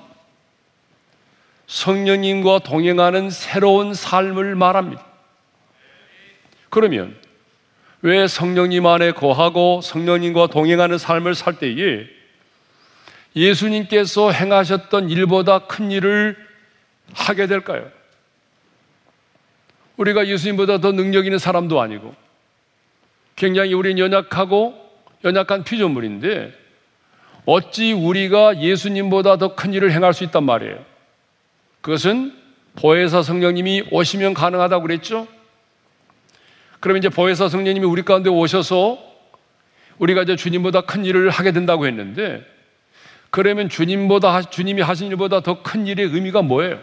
성령님과 1.68 2.60
동행하는 2.60 3.30
새로운 3.30 3.94
삶을 3.94 4.56
말합니다. 4.56 5.06
그러면 6.70 7.16
왜 8.02 8.28
성령님 8.28 8.86
안에 8.86 9.12
거하고 9.12 9.82
성령님과 9.82 10.48
동행하는 10.48 10.98
삶을 10.98 11.36
살 11.36 11.58
때에 11.58 12.06
예수님께서 13.36 14.32
행하셨던 14.32 15.10
일보다 15.10 15.60
큰 15.60 15.90
일을 15.90 16.38
하게 17.14 17.48
될까요? 17.48 17.90
우리가 19.98 20.28
예수님보다 20.28 20.80
더 20.80 20.92
능력 20.92 21.26
있는 21.26 21.40
사람도 21.40 21.80
아니고 21.80 22.16
굉장히 23.36 23.74
우리는 23.74 24.00
연약하고 24.00 24.76
연약한 25.24 25.64
피조물인데 25.64 26.63
어찌 27.46 27.92
우리가 27.92 28.62
예수님보다 28.62 29.38
더 29.38 29.56
큰 29.56 29.74
일을 29.74 29.92
행할 29.92 30.14
수 30.14 30.24
있단 30.24 30.44
말이에요. 30.44 30.84
그것은 31.82 32.34
보혜사 32.76 33.22
성령님이 33.24 33.84
오시면 33.92 34.34
가능하다고 34.34 34.84
그랬죠? 34.84 35.28
그럼 36.80 36.98
이제 36.98 37.10
보혜사 37.10 37.50
성령님이 37.50 37.86
우리 37.86 38.02
가운데 38.04 38.30
오셔서 38.30 38.98
우리가 40.00 40.24
이제 40.24 40.36
주님보다 40.36 40.82
큰 40.82 41.06
일을 41.06 41.30
하게 41.30 41.52
된다고 41.52 41.86
했는데 41.86 42.44
그러면 43.30 43.70
주님보다 43.70 44.42
주님이 44.44 44.82
하신 44.82 45.08
일보다 45.10 45.42
더 45.42 45.62
큰 45.64 45.88
일의 45.88 46.08
의미가 46.08 46.42
뭐예요? 46.42 46.80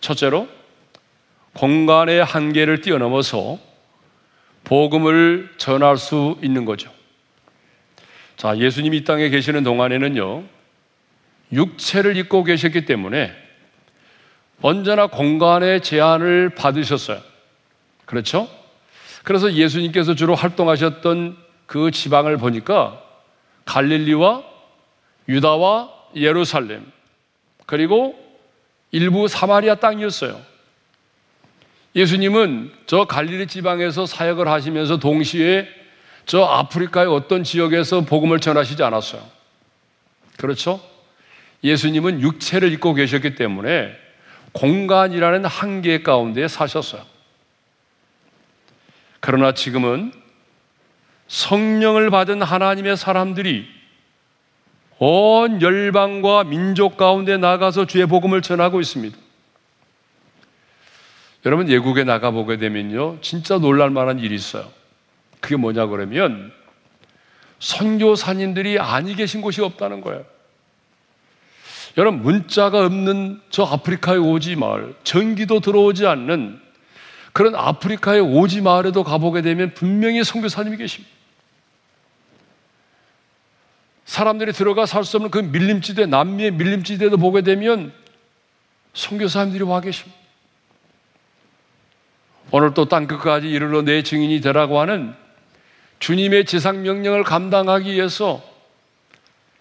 첫째로 0.00 0.48
공간의 1.54 2.22
한계를 2.24 2.80
뛰어넘어서 2.82 3.58
복음을 4.64 5.50
전할 5.56 5.96
수 5.96 6.38
있는 6.42 6.64
거죠. 6.64 6.90
자, 8.38 8.56
예수님이 8.56 8.98
이 8.98 9.04
땅에 9.04 9.30
계시는 9.30 9.64
동안에는요, 9.64 10.44
육체를 11.52 12.16
입고 12.16 12.44
계셨기 12.44 12.84
때문에 12.84 13.32
언제나 14.62 15.08
공간의 15.08 15.82
제한을 15.82 16.50
받으셨어요. 16.50 17.20
그렇죠? 18.04 18.48
그래서 19.24 19.52
예수님께서 19.52 20.14
주로 20.14 20.36
활동하셨던 20.36 21.36
그 21.66 21.90
지방을 21.90 22.36
보니까 22.36 23.02
갈릴리와 23.64 24.44
유다와 25.28 25.92
예루살렘 26.14 26.86
그리고 27.66 28.16
일부 28.92 29.26
사마리아 29.26 29.74
땅이었어요. 29.74 30.40
예수님은 31.96 32.72
저 32.86 33.04
갈릴리 33.04 33.48
지방에서 33.48 34.06
사역을 34.06 34.46
하시면서 34.46 34.98
동시에 34.98 35.77
저 36.28 36.44
아프리카의 36.44 37.08
어떤 37.08 37.42
지역에서 37.42 38.02
복음을 38.02 38.38
전하시지 38.38 38.82
않았어요. 38.82 39.22
그렇죠? 40.36 40.78
예수님은 41.64 42.20
육체를 42.20 42.70
입고 42.74 42.92
계셨기 42.92 43.34
때문에 43.34 43.96
공간이라는 44.52 45.46
한계 45.46 46.02
가운데 46.02 46.46
사셨어요. 46.46 47.02
그러나 49.20 49.52
지금은 49.52 50.12
성령을 51.28 52.10
받은 52.10 52.42
하나님의 52.42 52.98
사람들이 52.98 53.66
온 54.98 55.62
열방과 55.62 56.44
민족 56.44 56.98
가운데 56.98 57.38
나가서 57.38 57.86
주의 57.86 58.04
복음을 58.06 58.42
전하고 58.42 58.82
있습니다. 58.82 59.16
여러분 61.46 61.70
예국에 61.70 62.04
나가 62.04 62.30
보게 62.30 62.58
되면요 62.58 63.22
진짜 63.22 63.56
놀랄 63.56 63.88
만한 63.88 64.18
일이 64.18 64.34
있어요. 64.34 64.77
그게 65.40 65.56
뭐냐 65.56 65.86
그러면 65.86 66.52
선교사님들이 67.58 68.78
아니 68.78 69.14
계신 69.14 69.40
곳이 69.40 69.60
없다는 69.62 70.00
거예요. 70.00 70.24
여러분 71.96 72.22
문자가 72.22 72.84
없는 72.86 73.40
저 73.50 73.64
아프리카의 73.64 74.18
오지 74.18 74.56
마을, 74.56 74.94
전기도 75.02 75.58
들어오지 75.58 76.06
않는 76.06 76.60
그런 77.32 77.54
아프리카의 77.54 78.20
오지 78.20 78.60
마을에도 78.60 79.02
가보게 79.02 79.42
되면 79.42 79.74
분명히 79.74 80.22
선교사님이 80.22 80.76
계십니다. 80.76 81.12
사람들이 84.04 84.52
들어가 84.52 84.86
살 84.86 85.04
수 85.04 85.16
없는 85.18 85.30
그 85.30 85.38
밀림지대, 85.38 86.06
남미의 86.06 86.52
밀림지대도 86.52 87.16
보게 87.18 87.42
되면 87.42 87.92
선교사님들이 88.94 89.64
와 89.64 89.80
계십니다. 89.80 90.16
오늘 92.50 92.72
또 92.72 92.86
땅끝까지 92.86 93.48
이르러 93.48 93.82
내 93.82 94.02
증인이 94.02 94.40
되라고 94.40 94.80
하는 94.80 95.14
주님의 95.98 96.44
지상 96.44 96.82
명령을 96.82 97.24
감당하기 97.24 97.92
위해서 97.92 98.42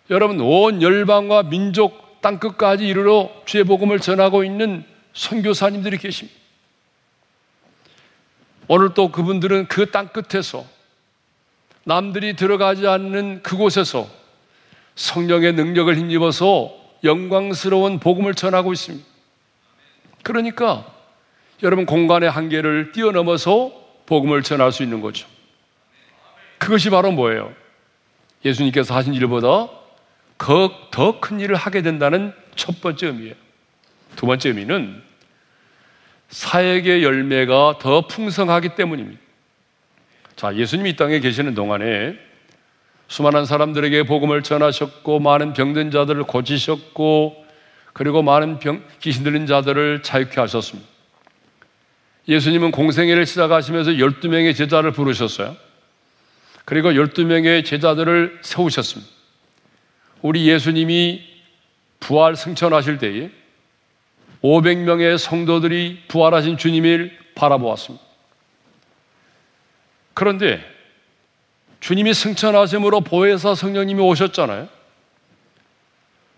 여러분 0.09 0.39
온 0.39 0.81
열방과 0.81 1.43
민족 1.43 2.21
땅 2.21 2.39
끝까지 2.39 2.87
이르러 2.87 3.29
주의 3.45 3.63
복음을 3.63 3.99
전하고 3.99 4.43
있는 4.43 4.83
선교사님들이 5.13 5.97
계십니다. 5.97 6.37
오늘 8.67 8.93
또 8.93 9.11
그분들은 9.11 9.67
그 9.67 9.91
땅 9.91 10.09
끝에서 10.09 10.65
남들이 11.83 12.35
들어가지 12.35 12.85
않는 12.85 13.43
그곳에서 13.43 14.09
성령의 14.95 15.53
능력을 15.53 15.95
힘입어서 15.95 16.75
영광스러운 17.03 17.99
복음을 17.99 18.33
전하고 18.33 18.73
있습니다. 18.73 19.05
그러니까 20.23 20.85
여러분 21.63 21.85
공간의 21.85 22.29
한계를 22.29 22.91
뛰어넘어서 22.91 23.71
복음을 24.05 24.43
전할 24.43 24.71
수 24.71 24.83
있는 24.83 24.99
거죠. 25.01 25.27
그것이 26.67 26.89
바로 26.89 27.13
뭐예요? 27.13 27.53
예수님께서 28.43 28.93
하신 28.93 29.13
일보다 29.13 29.69
더 30.37 31.19
큰 31.21 31.39
일을 31.39 31.55
하게 31.55 31.81
된다는 31.81 32.33
첫 32.57 32.81
번째 32.81 33.07
의미예요. 33.07 33.35
두 34.17 34.25
번째 34.25 34.49
의미는 34.49 35.01
사역의 36.27 37.05
열매가 37.05 37.77
더 37.79 38.07
풍성하기 38.07 38.75
때문입니다. 38.75 39.21
자, 40.35 40.53
예수님이 40.53 40.89
이 40.89 40.95
땅에 40.97 41.21
계시는 41.21 41.55
동안에 41.55 42.19
수많은 43.07 43.45
사람들에게 43.45 44.03
복음을 44.03 44.43
전하셨고 44.43 45.19
많은 45.19 45.53
병든 45.53 45.91
자들을 45.91 46.21
고치셨고 46.23 47.45
그리고 47.93 48.23
많은 48.23 48.59
병, 48.59 48.83
귀신 48.99 49.23
들린 49.23 49.47
자들을 49.47 50.03
자유케 50.03 50.41
하셨습니다. 50.41 50.89
예수님은 52.27 52.71
공생애를 52.71 53.25
시작하시면서 53.25 53.91
12명의 53.91 54.53
제자를 54.53 54.91
부르셨어요. 54.91 55.66
그리고 56.69 56.91
12명의 56.91 57.63
제자들을 57.63 58.39
세우셨습니다. 58.41 59.09
우리 60.21 60.49
예수님이 60.49 61.23
부활 62.01 62.35
승천하실 62.35 62.97
때에 62.97 63.29
500명의 64.43 65.17
성도들이 65.17 66.03
부활하신 66.09 66.57
주님을 66.57 67.17
바라보았습니다. 67.35 68.03
그런데 70.13 70.61
주님이 71.79 72.13
승천하심으로 72.13 72.99
보혜사 72.99 73.55
성령님이 73.55 74.01
오셨잖아요. 74.01 74.67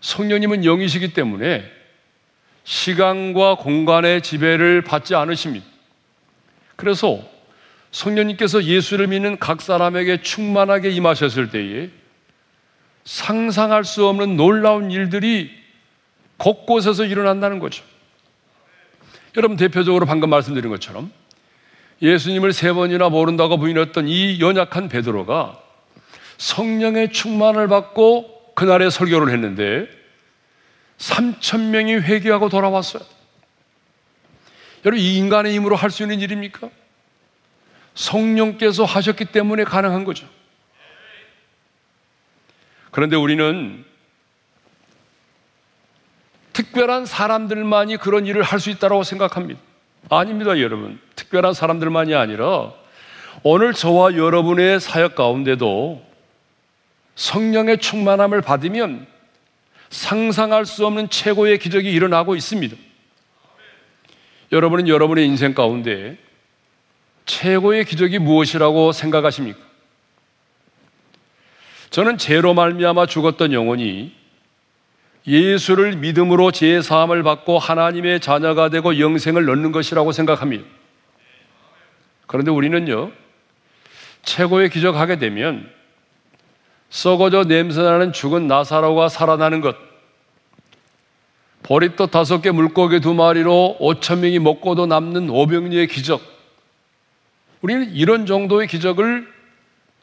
성령님은 0.00 0.64
영이시기 0.64 1.12
때문에 1.12 1.68
시간과 2.62 3.56
공간의 3.56 4.22
지배를 4.22 4.82
받지 4.82 5.16
않으십니다. 5.16 5.66
그래서 6.76 7.20
성령님께서 7.92 8.64
예수를 8.64 9.08
믿는 9.08 9.38
각 9.38 9.60
사람에게 9.60 10.22
충만하게 10.22 10.90
임하셨을 10.90 11.50
때에 11.50 11.90
상상할 13.04 13.84
수 13.84 14.06
없는 14.06 14.36
놀라운 14.36 14.90
일들이 14.90 15.50
곳곳에서 16.36 17.04
일어난다는 17.04 17.58
거죠. 17.58 17.84
여러분 19.36 19.56
대표적으로 19.56 20.06
방금 20.06 20.30
말씀드린 20.30 20.70
것처럼 20.70 21.12
예수님을 22.02 22.52
세 22.52 22.72
번이나 22.72 23.08
모른다고 23.08 23.58
부인했던 23.58 24.08
이 24.08 24.40
연약한 24.40 24.88
베드로가 24.88 25.60
성령의 26.38 27.12
충만을 27.12 27.68
받고 27.68 28.54
그날에 28.54 28.88
설교를 28.88 29.32
했는데 29.32 29.86
3천 30.98 31.68
명이 31.68 31.94
회개하고 31.94 32.48
돌아왔어요. 32.48 33.02
여러분 34.84 34.98
이 34.98 35.16
인간의 35.16 35.54
힘으로 35.54 35.76
할 35.76 35.90
수 35.90 36.02
있는 36.02 36.20
일입니까? 36.20 36.70
성령께서 37.94 38.84
하셨기 38.84 39.26
때문에 39.26 39.64
가능한 39.64 40.04
거죠. 40.04 40.26
그런데 42.90 43.16
우리는 43.16 43.84
특별한 46.52 47.06
사람들만이 47.06 47.96
그런 47.96 48.26
일을 48.26 48.42
할 48.42 48.58
수 48.58 48.70
있다고 48.70 49.02
생각합니다. 49.02 49.60
아닙니다, 50.08 50.58
여러분. 50.58 51.00
특별한 51.14 51.54
사람들만이 51.54 52.14
아니라 52.14 52.72
오늘 53.42 53.72
저와 53.72 54.16
여러분의 54.16 54.80
사역 54.80 55.14
가운데도 55.14 56.04
성령의 57.14 57.78
충만함을 57.78 58.40
받으면 58.40 59.06
상상할 59.90 60.66
수 60.66 60.86
없는 60.86 61.10
최고의 61.10 61.58
기적이 61.58 61.92
일어나고 61.92 62.34
있습니다. 62.36 62.76
여러분은 64.52 64.88
여러분의 64.88 65.26
인생 65.26 65.54
가운데 65.54 66.18
최고의 67.30 67.84
기적이 67.84 68.18
무엇이라고 68.18 68.90
생각하십니까? 68.90 69.58
저는 71.90 72.18
죄로 72.18 72.54
말미암아 72.54 73.06
죽었던 73.06 73.52
영혼이 73.52 74.12
예수를 75.26 75.96
믿음으로 75.96 76.50
제 76.50 76.82
사함을 76.82 77.22
받고 77.22 77.58
하나님의 77.58 78.18
자녀가 78.20 78.68
되고 78.68 78.98
영생을 78.98 79.48
얻는 79.48 79.70
것이라고 79.70 80.10
생각합니다. 80.10 80.64
그런데 82.26 82.50
우리는요, 82.50 83.12
최고의 84.22 84.70
기적하게 84.70 85.18
되면 85.18 85.70
썩어져 86.90 87.44
냄새나는 87.44 88.12
죽은 88.12 88.48
나사로가 88.48 89.08
살아나는 89.08 89.60
것, 89.60 89.76
보리떡 91.62 92.10
다섯 92.10 92.40
개 92.40 92.50
물고기 92.50 93.00
두 93.00 93.14
마리로 93.14 93.76
오천 93.78 94.22
명이 94.22 94.40
먹고도 94.40 94.86
남는 94.86 95.30
오병리의 95.30 95.86
기적. 95.86 96.39
우리는 97.62 97.92
이런 97.94 98.26
정도의 98.26 98.66
기적을 98.66 99.30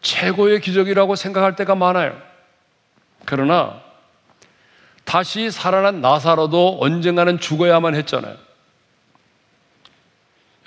최고의 0.01 0.61
기적이라고 0.61 1.15
생각할 1.15 1.55
때가 1.55 1.75
많아요. 1.75 2.21
그러나 3.25 3.81
다시 5.03 5.49
살아난 5.49 6.01
나사로도 6.01 6.77
언젠가는 6.81 7.39
죽어야만 7.39 7.95
했잖아요. 7.95 8.35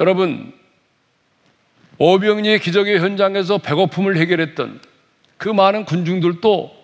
여러분, 0.01 0.53
오병리의 1.99 2.61
기적의 2.61 3.01
현장에서 3.01 3.59
배고픔을 3.59 4.17
해결했던 4.17 4.81
그 5.37 5.49
많은 5.49 5.85
군중들도 5.85 6.75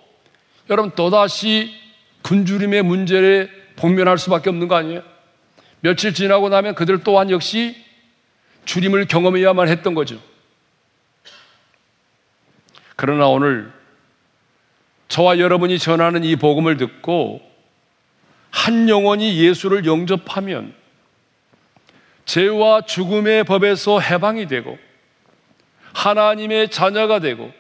여러분 0.69 0.90
또다시 0.92 1.75
굶주림의 2.23 2.83
문제에 2.83 3.49
복면할 3.77 4.19
수밖에 4.19 4.51
없는 4.51 4.69
거 4.69 4.75
아니에요? 4.75 5.03
며칠 5.81 6.12
지나고 6.12 6.49
나면 6.49 6.75
그들 6.75 7.03
또한 7.05 7.31
역시 7.31 7.86
주림을 8.67 9.07
경험해야만 9.07 9.69
했던 9.69 9.95
거죠. 9.95 10.21
그러나 12.97 13.27
오늘 13.29 13.73
저와 15.09 15.39
여러분이 15.39 15.79
전하는 15.79 16.25
이 16.25 16.37
복음을 16.37 16.77
듣고 16.77 17.41
한 18.51 18.89
영혼이 18.89 19.39
예수를 19.39 19.87
영접하면 19.87 20.75
죄와 22.25 22.83
죽음의 22.83 23.45
법에서 23.45 24.01
해방이 24.01 24.47
되고 24.47 24.79
하나님의 25.95 26.71
자녀가 26.71 27.21
되고 27.21 27.53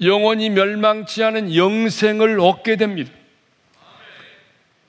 영원히 0.00 0.50
멸망치 0.50 1.22
않은 1.22 1.54
영생을 1.54 2.40
얻게 2.40 2.76
됩니다. 2.76 3.12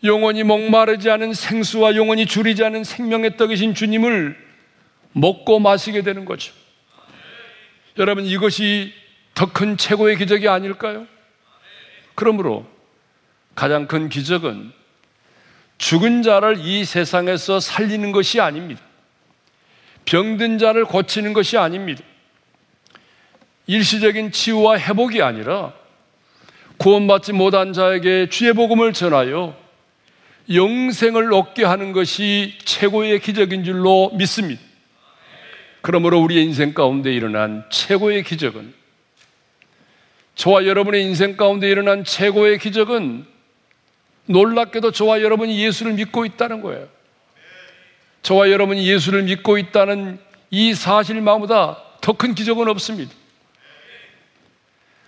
영원히 0.03 0.43
목마르지 0.43 1.09
않은 1.09 1.33
생수와 1.33 1.95
영원히 1.95 2.25
줄이지 2.25 2.63
않은 2.63 2.83
생명의 2.83 3.37
떡이신 3.37 3.73
주님을 3.73 4.37
먹고 5.13 5.59
마시게 5.59 6.03
되는 6.03 6.25
거죠. 6.25 6.53
여러분 7.97 8.25
이것이 8.25 8.93
더 9.33 9.47
큰 9.47 9.77
최고의 9.77 10.17
기적이 10.17 10.47
아닐까요? 10.47 11.07
그러므로 12.15 12.65
가장 13.55 13.87
큰 13.87 14.09
기적은 14.09 14.71
죽은 15.77 16.23
자를 16.23 16.59
이 16.59 16.85
세상에서 16.85 17.59
살리는 17.59 18.11
것이 18.11 18.39
아닙니다. 18.39 18.81
병든 20.05 20.57
자를 20.57 20.85
고치는 20.85 21.33
것이 21.33 21.57
아닙니다. 21.57 22.03
일시적인 23.67 24.31
치유와 24.31 24.79
회복이 24.79 25.21
아니라 25.21 25.73
구원받지 26.77 27.33
못한 27.33 27.73
자에게 27.73 28.29
주의 28.29 28.53
복음을 28.53 28.93
전하여 28.93 29.55
영생을 30.53 31.33
얻게 31.33 31.63
하는 31.63 31.91
것이 31.91 32.57
최고의 32.63 33.19
기적인 33.19 33.63
줄로 33.63 34.11
믿습니다. 34.13 34.61
그러므로 35.81 36.19
우리의 36.19 36.43
인생 36.45 36.73
가운데 36.73 37.13
일어난 37.13 37.63
최고의 37.69 38.23
기적은 38.23 38.73
저와 40.35 40.65
여러분의 40.65 41.03
인생 41.03 41.35
가운데 41.35 41.69
일어난 41.69 42.03
최고의 42.03 42.59
기적은 42.59 43.25
놀랍게도 44.25 44.91
저와 44.91 45.21
여러분이 45.21 45.63
예수를 45.63 45.93
믿고 45.93 46.25
있다는 46.25 46.61
거예요. 46.61 46.87
저와 48.21 48.51
여러분이 48.51 48.87
예수를 48.87 49.23
믿고 49.23 49.57
있다는 49.57 50.19
이 50.49 50.73
사실만보다 50.73 51.83
더 52.01 52.13
큰 52.13 52.35
기적은 52.35 52.69
없습니다. 52.69 53.13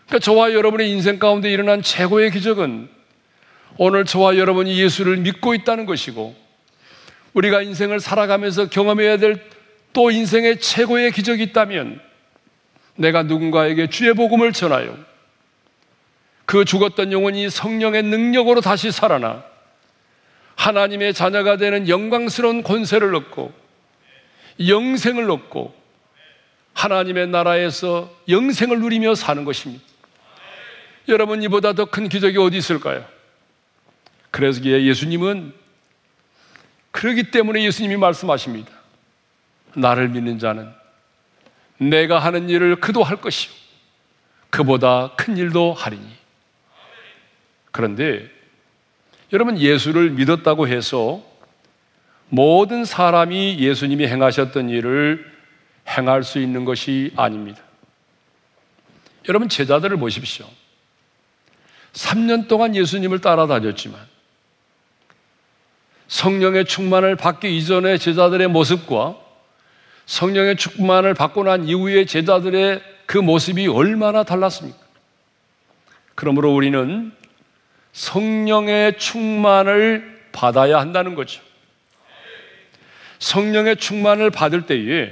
그러니까 0.07 0.19
저와 0.19 0.53
여러분의 0.53 0.89
인생 0.91 1.19
가운데 1.19 1.49
일어난 1.49 1.81
최고의 1.81 2.31
기적은 2.31 2.89
오늘 3.77 4.05
저와 4.05 4.37
여러분이 4.37 4.77
예수를 4.79 5.17
믿고 5.17 5.53
있다는 5.53 5.85
것이고 5.85 6.35
우리가 7.33 7.61
인생을 7.61 7.99
살아가면서 7.99 8.69
경험해야 8.69 9.17
될 9.17 9.59
또 9.93 10.11
인생의 10.11 10.59
최고의 10.59 11.11
기적이 11.11 11.43
있다면 11.43 11.99
내가 12.95 13.23
누군가에게 13.23 13.89
주의 13.89 14.13
복음을 14.13 14.53
전하여 14.53 14.97
그 16.45 16.65
죽었던 16.65 17.11
영혼이 17.11 17.49
성령의 17.49 18.03
능력으로 18.03 18.61
다시 18.61 18.91
살아나 18.91 19.43
하나님의 20.55 21.13
자녀가 21.13 21.57
되는 21.57 21.87
영광스러운 21.87 22.63
권세를 22.63 23.15
얻고 23.15 23.53
영생을 24.67 25.29
얻고 25.31 25.73
하나님의 26.73 27.27
나라에서 27.27 28.13
영생을 28.27 28.79
누리며 28.79 29.15
사는 29.15 29.43
것입니다. 29.45 29.83
여러분 31.07 31.41
이보다 31.43 31.73
더 31.73 31.85
큰 31.85 32.09
기적이 32.09 32.37
어디 32.37 32.57
있을까요? 32.57 33.05
그래서 34.31 34.61
예수님은 34.63 35.53
그러기 36.91 37.31
때문에 37.31 37.63
예수님이 37.63 37.97
말씀하십니다. 37.97 38.71
나를 39.75 40.09
믿는 40.09 40.39
자는 40.39 40.71
내가 41.77 42.19
하는 42.19 42.49
일을 42.49 42.77
그도 42.77 43.03
할 43.03 43.17
것이요. 43.17 43.53
그보다 44.49 45.11
큰 45.15 45.37
일도 45.37 45.73
하리니. 45.73 46.07
그런데 47.71 48.29
여러분 49.31 49.59
예수를 49.59 50.11
믿었다고 50.11 50.67
해서 50.67 51.23
모든 52.29 52.85
사람이 52.85 53.59
예수님이 53.59 54.07
행하셨던 54.07 54.69
일을 54.69 55.25
행할 55.87 56.23
수 56.23 56.39
있는 56.39 56.65
것이 56.65 57.11
아닙니다. 57.15 57.61
여러분 59.27 59.49
제자들을 59.49 59.97
보십시오. 59.97 60.47
3년 61.93 62.47
동안 62.47 62.75
예수님을 62.75 63.19
따라다녔지만 63.19 63.99
성령의 66.09 66.65
충만을 66.65 67.15
받기 67.15 67.55
이전의 67.55 67.99
제자들의 67.99 68.47
모습과 68.49 69.15
성령의 70.07 70.57
충만을 70.57 71.13
받고 71.13 71.43
난 71.43 71.65
이후의 71.65 72.07
제자들의 72.07 72.81
그 73.05 73.19
모습이 73.19 73.67
얼마나 73.67 74.23
달랐습니까? 74.23 74.77
그러므로 76.15 76.53
우리는 76.53 77.11
성령의 77.93 78.97
충만을 78.97 80.19
받아야 80.31 80.79
한다는 80.79 81.13
거죠. 81.13 81.41
성령의 83.19 83.77
충만을 83.77 84.31
받을 84.31 84.65
때에 84.65 85.11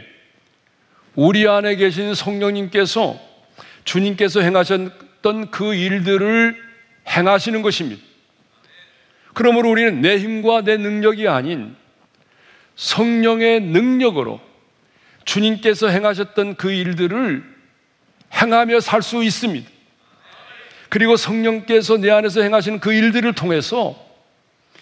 우리 1.13 1.47
안에 1.47 1.75
계신 1.75 2.15
성령님께서 2.15 3.19
주님께서 3.83 4.41
행하셨던 4.41 5.51
그 5.51 5.75
일들을 5.75 6.55
행하시는 7.07 7.61
것입니다. 7.61 8.06
그러므로 9.37 9.69
우리는 9.69 10.01
내 10.01 10.17
힘과 10.17 10.61
내 10.63 10.77
능력이 10.77 11.27
아닌 11.27 11.75
성령의 12.75 13.61
능력으로 13.61 14.41
주님께서 15.25 15.89
행하셨던 15.89 16.55
그 16.55 16.71
일들을 16.71 17.43
행하며 18.33 18.79
살 18.79 19.03
수 19.03 19.23
있습니다. 19.23 19.69
그리고 20.89 21.15
성령께서 21.17 21.97
내 21.97 22.09
안에서 22.09 22.41
행하시는 22.41 22.79
그 22.79 22.91
일들을 22.91 23.31
통해서 23.33 23.95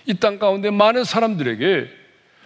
이 0.05 0.13
땅 0.13 0.39
가운데 0.39 0.69
많은 0.69 1.03
사람들에게 1.03 1.89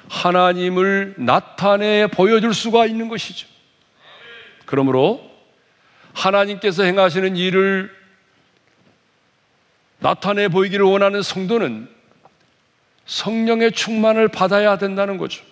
하나님을 0.10 1.14
나타내 1.20 2.08
보여줄 2.08 2.56
수가 2.56 2.88
있는 2.88 3.08
것이죠. 3.08 3.48
그러므로 4.66 5.30
하나님께서 6.14 6.82
행하시는 6.82 7.38
일을 7.38 7.96
나타내 10.00 10.48
보이기를 10.48 10.84
원하는 10.86 11.22
성도는 11.22 11.99
성령의 13.10 13.72
충만을 13.72 14.28
받아야 14.28 14.78
된다는 14.78 15.18
거죠. 15.18 15.44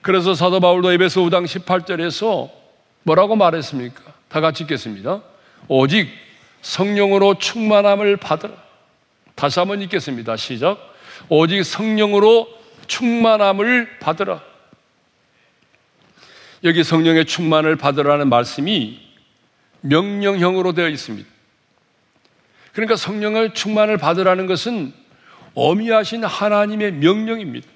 그래서 0.00 0.32
사도 0.32 0.60
바울도 0.60 0.92
에베소 0.92 1.22
5장 1.22 1.44
18절에서 1.44 2.48
뭐라고 3.02 3.34
말했습니까? 3.34 4.00
다 4.28 4.40
같이 4.40 4.62
읽겠습니다. 4.62 5.22
오직 5.66 6.08
성령으로 6.62 7.38
충만함을 7.38 8.16
받으라. 8.16 8.54
다시 9.34 9.58
한번 9.58 9.82
읽겠습니다. 9.82 10.36
시작. 10.36 10.78
오직 11.28 11.64
성령으로 11.64 12.48
충만함을 12.86 13.98
받으라. 13.98 14.40
여기 16.62 16.84
성령의 16.84 17.24
충만을 17.24 17.74
받으라는 17.74 18.28
말씀이 18.28 19.00
명령형으로 19.80 20.74
되어 20.74 20.88
있습니다. 20.88 21.28
그러니까 22.72 22.94
성령의 22.94 23.52
충만을 23.54 23.96
받으라는 23.96 24.46
것은 24.46 24.99
어미하신 25.54 26.24
하나님의 26.24 26.92
명령입니다. 26.92 27.68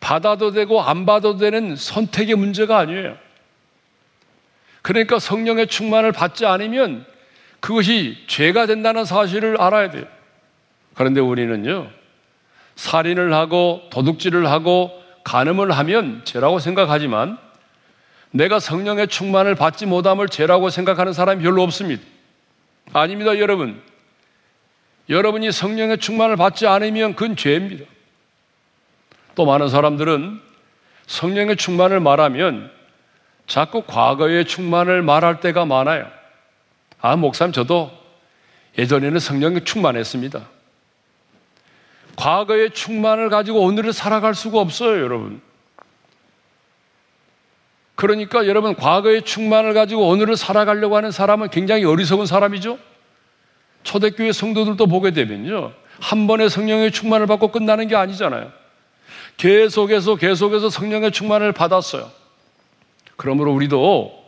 받아도 0.00 0.50
되고 0.50 0.82
안 0.82 1.06
받아도 1.06 1.36
되는 1.36 1.76
선택의 1.76 2.34
문제가 2.34 2.78
아니에요. 2.78 3.16
그러니까 4.82 5.18
성령의 5.18 5.66
충만을 5.66 6.12
받지 6.12 6.46
않으면 6.46 7.04
그것이 7.60 8.16
죄가 8.26 8.66
된다는 8.66 9.04
사실을 9.04 9.60
알아야 9.60 9.90
돼요. 9.90 10.04
그런데 10.94 11.20
우리는요, 11.20 11.90
살인을 12.76 13.32
하고 13.34 13.82
도둑질을 13.90 14.50
하고 14.50 14.90
간음을 15.24 15.70
하면 15.70 16.22
죄라고 16.24 16.58
생각하지만 16.58 17.38
내가 18.30 18.58
성령의 18.58 19.08
충만을 19.08 19.54
받지 19.54 19.86
못함을 19.86 20.28
죄라고 20.28 20.70
생각하는 20.70 21.12
사람이 21.12 21.42
별로 21.42 21.62
없습니다. 21.62 22.02
아닙니다, 22.92 23.38
여러분. 23.38 23.82
여러분이 25.10 25.50
성령의 25.50 25.98
충만을 25.98 26.36
받지 26.36 26.66
않으면 26.66 27.14
그건 27.16 27.36
죄입니다. 27.36 27.84
또 29.34 29.44
많은 29.44 29.68
사람들은 29.68 30.40
성령의 31.06 31.56
충만을 31.56 31.98
말하면 31.98 32.70
자꾸 33.48 33.82
과거의 33.82 34.44
충만을 34.44 35.02
말할 35.02 35.40
때가 35.40 35.64
많아요. 35.64 36.08
아, 37.00 37.16
목사님, 37.16 37.52
저도 37.52 37.90
예전에는 38.78 39.18
성령에 39.18 39.64
충만했습니다. 39.64 40.48
과거의 42.14 42.70
충만을 42.70 43.30
가지고 43.30 43.62
오늘을 43.62 43.92
살아갈 43.92 44.34
수가 44.36 44.60
없어요, 44.60 45.02
여러분. 45.02 45.40
그러니까 47.96 48.46
여러분, 48.46 48.76
과거의 48.76 49.22
충만을 49.22 49.74
가지고 49.74 50.06
오늘을 50.06 50.36
살아가려고 50.36 50.96
하는 50.96 51.10
사람은 51.10 51.50
굉장히 51.50 51.84
어리석은 51.84 52.26
사람이죠? 52.26 52.78
초대교회 53.82 54.32
성도들도 54.32 54.86
보게 54.86 55.10
되면요. 55.10 55.72
한 56.00 56.26
번에 56.26 56.48
성령의 56.48 56.92
충만을 56.92 57.26
받고 57.26 57.48
끝나는 57.48 57.88
게 57.88 57.96
아니잖아요. 57.96 58.52
계속해서 59.36 60.16
계속해서 60.16 60.70
성령의 60.70 61.12
충만을 61.12 61.52
받았어요. 61.52 62.10
그러므로 63.16 63.52
우리도 63.52 64.18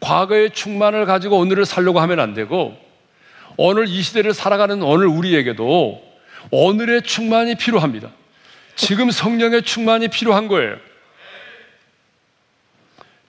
과거의 0.00 0.50
충만을 0.50 1.06
가지고 1.06 1.38
오늘을 1.38 1.64
살려고 1.64 2.00
하면 2.00 2.20
안 2.20 2.34
되고 2.34 2.76
오늘 3.56 3.86
이 3.86 4.02
시대를 4.02 4.34
살아가는 4.34 4.82
오늘 4.82 5.06
우리에게도 5.06 6.02
오늘의 6.50 7.02
충만이 7.02 7.54
필요합니다. 7.54 8.10
지금 8.74 9.10
성령의 9.10 9.62
충만이 9.62 10.08
필요한 10.08 10.48
거예요. 10.48 10.76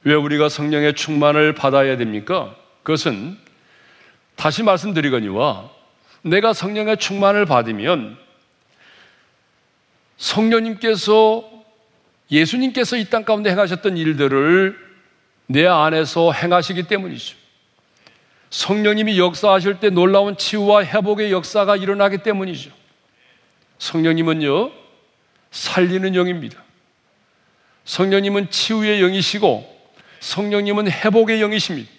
왜 0.04 0.16
우리가 0.16 0.50
성령의 0.50 0.96
충만을 0.96 1.54
받아야 1.54 1.96
됩니까? 1.98 2.56
그것은 2.84 3.38
다시 4.36 4.64
말씀드리거니와 4.64 5.70
내가 6.24 6.54
성령의 6.54 6.98
충만을 6.98 7.46
받으면 7.46 8.18
성령님께서 10.18 11.50
예수님께서 12.32 12.98
이 12.98 13.06
땅 13.06 13.26
가운데 13.26 13.52
행하셨던 13.52 13.98
일들을 13.98 14.78
내 15.48 15.68
안에서 15.68 16.32
행하시기 16.32 16.84
때문이죠. 16.84 17.36
성령님이 18.50 19.20
역사하실 19.20 19.80
때 19.80 19.90
놀라운 19.90 20.38
치유와 20.38 20.86
회복의 20.86 21.32
역사가 21.32 21.76
일어나기 21.76 22.20
때문이죠. 22.20 22.72
성령님은요, 23.80 24.72
살리는 25.52 26.16
영입니다. 26.16 26.64
성령님은 27.86 28.50
치유의 28.50 29.02
영이시고, 29.02 29.74
성령님은 30.20 30.90
회복의 30.90 31.42
영이십니다. 31.42 31.90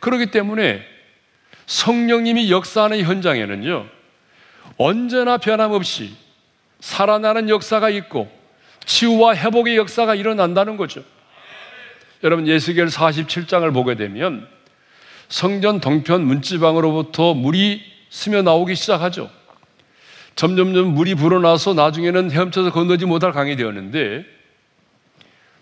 그렇기 0.00 0.26
때문에 0.26 0.84
성령님이 1.70 2.50
역사하는 2.50 3.00
현장에는요, 3.04 3.86
언제나 4.76 5.38
변함없이 5.38 6.16
살아나는 6.80 7.48
역사가 7.48 7.90
있고 7.90 8.28
치유와 8.86 9.36
회복의 9.36 9.76
역사가 9.76 10.16
일어난다는 10.16 10.76
거죠. 10.76 11.04
여러분 12.24 12.48
예수겔 12.48 12.86
47장을 12.86 13.72
보게 13.72 13.94
되면 13.94 14.48
성전 15.28 15.80
동편 15.80 16.24
문지방으로부터 16.24 17.34
물이 17.34 17.80
스며 18.10 18.42
나오기 18.42 18.74
시작하죠. 18.74 19.30
점점점 20.34 20.92
물이 20.92 21.14
불어나서 21.14 21.74
나중에는 21.74 22.32
헤엄쳐서 22.32 22.72
건너지 22.72 23.06
못할 23.06 23.30
강이 23.30 23.54
되었는데 23.54 24.24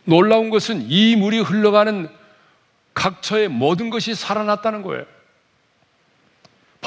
놀라운 0.05 0.49
것은 0.49 0.87
이 0.89 1.17
물이 1.17 1.41
흘러가는 1.41 2.09
각처의 2.95 3.49
모든 3.49 3.91
것이 3.91 4.15
살아났다는 4.15 4.81
거예요. 4.81 5.05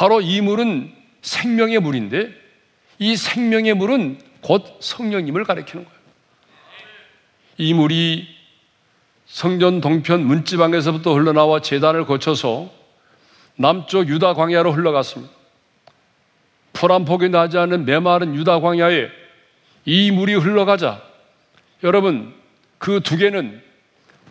바로 0.02 0.20
이 0.20 0.42
물은 0.42 0.92
생명의 1.22 1.78
물인데 1.78 2.34
이 2.98 3.16
생명의 3.16 3.76
물은 3.76 4.18
곧 4.42 4.66
성령님을 4.80 5.44
가리키는 5.44 5.86
거예요. 5.86 6.00
이 7.60 7.76
물이 7.76 8.28
성전 9.28 9.80
동편 9.80 10.26
문지방에서부터 10.26 11.14
흘러나와 11.14 11.62
재단을 11.62 12.08
거쳐서 12.08 12.72
남쪽 13.56 14.10
유다 14.10 14.34
광야로 14.34 14.72
흘러갔습니다. 14.72 15.32
풀한 16.74 17.06
폭이 17.06 17.30
나지 17.30 17.60
않은 17.60 17.86
메마른 17.86 18.34
유다 18.34 18.60
광야에 18.60 19.08
이 19.86 20.10
물이 20.10 20.34
흘러가자 20.34 21.00
여러분 21.84 22.34
그 22.80 23.02
두 23.02 23.18
개는 23.18 23.62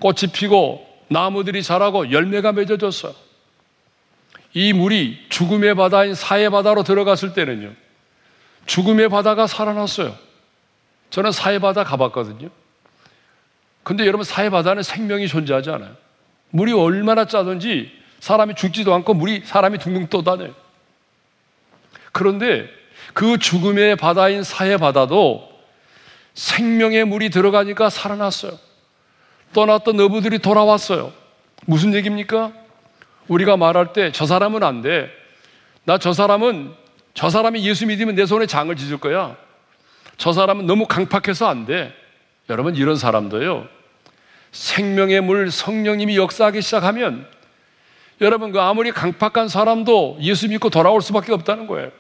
꽃이 0.00 0.32
피고 0.32 0.84
나무들이 1.06 1.62
자라고 1.62 2.10
열매가 2.10 2.50
맺어졌어요. 2.50 3.29
이 4.52 4.72
물이 4.72 5.26
죽음의 5.28 5.74
바다인 5.74 6.14
사해 6.14 6.50
바다로 6.50 6.82
들어갔을 6.82 7.32
때는요. 7.32 7.72
죽음의 8.66 9.08
바다가 9.08 9.46
살아났어요. 9.46 10.16
저는 11.10 11.32
사해 11.32 11.58
바다 11.58 11.84
가봤거든요. 11.84 12.50
근데 13.82 14.06
여러분 14.06 14.24
사해 14.24 14.50
바다는 14.50 14.82
생명이 14.82 15.28
존재하지 15.28 15.70
않아요. 15.70 15.96
물이 16.50 16.72
얼마나 16.72 17.24
짜든지 17.24 17.90
사람이 18.20 18.54
죽지도 18.54 18.92
않고 18.94 19.14
물이 19.14 19.42
사람이 19.44 19.78
둥둥 19.78 20.08
떠다녀요. 20.08 20.54
그런데 22.12 22.68
그 23.14 23.38
죽음의 23.38 23.96
바다인 23.96 24.42
사해 24.42 24.76
바다도 24.76 25.48
생명의 26.34 27.04
물이 27.04 27.30
들어가니까 27.30 27.88
살아났어요. 27.90 28.58
떠났던 29.52 29.98
어부들이 29.98 30.38
돌아왔어요. 30.38 31.12
무슨 31.66 31.94
얘기입니까? 31.94 32.52
우리가 33.28 33.56
말할 33.56 33.92
때 33.92 34.10
저 34.12 34.26
사람은 34.26 34.62
안 34.62 34.82
돼. 34.82 35.10
나 35.84 35.98
저 35.98 36.12
사람은 36.12 36.72
저 37.14 37.30
사람이 37.30 37.66
예수 37.66 37.86
믿으면 37.86 38.14
내 38.14 38.26
손에 38.26 38.46
장을 38.46 38.74
찢을 38.74 38.98
거야. 38.98 39.36
저 40.16 40.32
사람은 40.32 40.66
너무 40.66 40.86
강팍해서 40.86 41.48
안 41.48 41.64
돼. 41.66 41.94
여러분 42.48 42.76
이런 42.76 42.96
사람도요. 42.96 43.68
생명의 44.52 45.20
물 45.20 45.50
성령님이 45.50 46.16
역사하기 46.16 46.60
시작하면 46.62 47.26
여러분 48.20 48.52
그 48.52 48.60
아무리 48.60 48.90
강팍한 48.90 49.48
사람도 49.48 50.18
예수 50.20 50.48
믿고 50.48 50.68
돌아올 50.70 51.00
수밖에 51.00 51.32
없다는 51.32 51.66
거예요. 51.66 51.90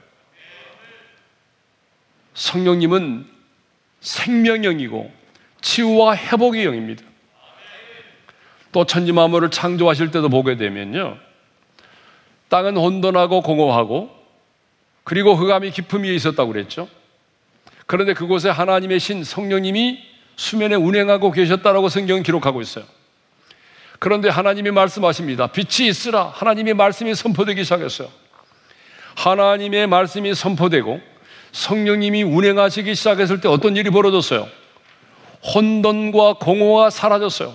성령님은 2.34 3.26
생명형이고 4.00 5.12
치유와 5.60 6.16
회복의 6.16 6.64
영입니다. 6.64 7.04
또 8.72 8.84
천지 8.84 9.12
만물을 9.12 9.50
창조하실 9.50 10.10
때도 10.10 10.28
보게 10.28 10.56
되면요. 10.56 11.18
땅은 12.48 12.76
혼돈하고 12.76 13.42
공허하고 13.42 14.10
그리고 15.04 15.34
흑암이 15.34 15.70
깊음 15.70 16.04
위에 16.04 16.14
있었다고 16.14 16.52
그랬죠. 16.52 16.88
그런데 17.86 18.14
그곳에 18.14 18.48
하나님의 18.48 19.00
신 19.00 19.24
성령님이 19.24 19.98
수면에 20.36 20.76
운행하고 20.76 21.32
계셨다라고 21.32 21.88
성경은 21.88 22.22
기록하고 22.22 22.60
있어요. 22.60 22.84
그런데 23.98 24.28
하나님이 24.28 24.70
말씀하십니다. 24.70 25.48
빛이 25.48 25.88
있으라. 25.88 26.32
하나님의 26.34 26.74
말씀이 26.74 27.14
선포되기 27.14 27.64
시작했어요. 27.64 28.08
하나님의 29.16 29.86
말씀이 29.86 30.34
선포되고 30.34 31.00
성령님이 31.52 32.22
운행하시기 32.22 32.94
시작했을 32.94 33.40
때 33.40 33.48
어떤 33.48 33.76
일이 33.76 33.90
벌어졌어요? 33.90 34.48
혼돈과 35.54 36.34
공허가 36.34 36.90
사라졌어요. 36.90 37.54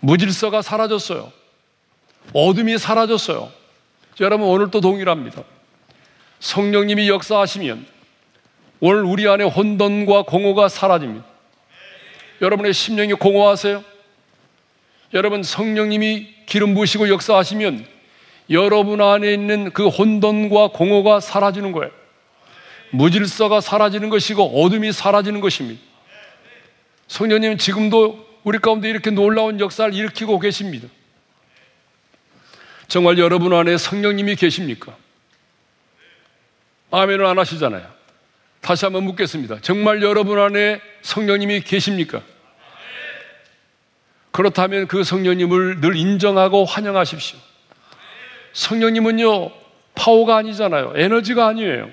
무질서가 0.00 0.62
사라졌어요. 0.62 1.32
어둠이 2.32 2.78
사라졌어요. 2.78 3.50
여러분 4.20 4.48
오늘 4.48 4.70
또 4.70 4.80
동일합니다. 4.80 5.42
성령님이 6.40 7.08
역사하시면 7.08 7.86
오늘 8.80 9.04
우리 9.04 9.28
안에 9.28 9.44
혼돈과 9.44 10.22
공허가 10.22 10.68
사라집니다. 10.68 11.24
여러분의 12.40 12.72
심령이 12.72 13.14
공허하세요? 13.14 13.82
여러분 15.14 15.42
성령님이 15.42 16.28
기름 16.46 16.74
부으시고 16.74 17.08
역사하시면 17.08 17.86
여러분 18.50 19.00
안에 19.00 19.32
있는 19.32 19.70
그 19.72 19.88
혼돈과 19.88 20.68
공허가 20.68 21.20
사라지는 21.20 21.72
거예요. 21.72 21.90
무질서가 22.90 23.60
사라지는 23.60 24.08
것이고 24.08 24.62
어둠이 24.64 24.92
사라지는 24.92 25.40
것입니다. 25.40 25.80
성령님 27.08 27.58
지금도 27.58 28.27
우리 28.44 28.58
가운데 28.58 28.88
이렇게 28.88 29.10
놀라운 29.10 29.60
역사를 29.60 29.92
일으키고 29.92 30.38
계십니다. 30.38 30.88
정말 32.88 33.18
여러분 33.18 33.52
안에 33.52 33.76
성령님이 33.76 34.36
계십니까? 34.36 34.96
아멘을 36.90 37.26
안 37.26 37.38
하시잖아요. 37.38 37.86
다시 38.60 38.84
한번 38.86 39.04
묻겠습니다. 39.04 39.58
정말 39.60 40.02
여러분 40.02 40.38
안에 40.38 40.80
성령님이 41.02 41.60
계십니까? 41.60 42.22
그렇다면 44.30 44.86
그 44.86 45.04
성령님을 45.04 45.80
늘 45.80 45.96
인정하고 45.96 46.64
환영하십시오. 46.64 47.38
성령님은요, 48.52 49.50
파워가 49.94 50.36
아니잖아요. 50.36 50.92
에너지가 50.96 51.46
아니에요. 51.48 51.90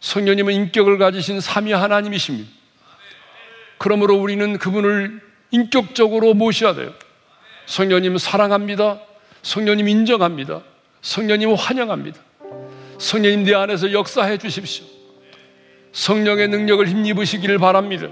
성령님은 0.00 0.54
인격을 0.54 0.98
가지신 0.98 1.40
삼위 1.40 1.72
하나님이십니다. 1.72 2.50
그러므로 3.80 4.16
우리는 4.16 4.58
그분을 4.58 5.22
인격적으로 5.52 6.34
모셔야 6.34 6.74
돼요. 6.74 6.92
성령님 7.64 8.18
사랑합니다. 8.18 9.00
성령님 9.40 9.88
인정합니다. 9.88 10.60
성령님 11.00 11.54
환영합니다. 11.54 12.20
성령님 12.98 13.44
내 13.44 13.54
안에서 13.54 13.90
역사해 13.90 14.36
주십시오. 14.36 14.84
성령의 15.92 16.48
능력을 16.48 16.86
힘입으시기를 16.86 17.56
바랍니다. 17.58 18.08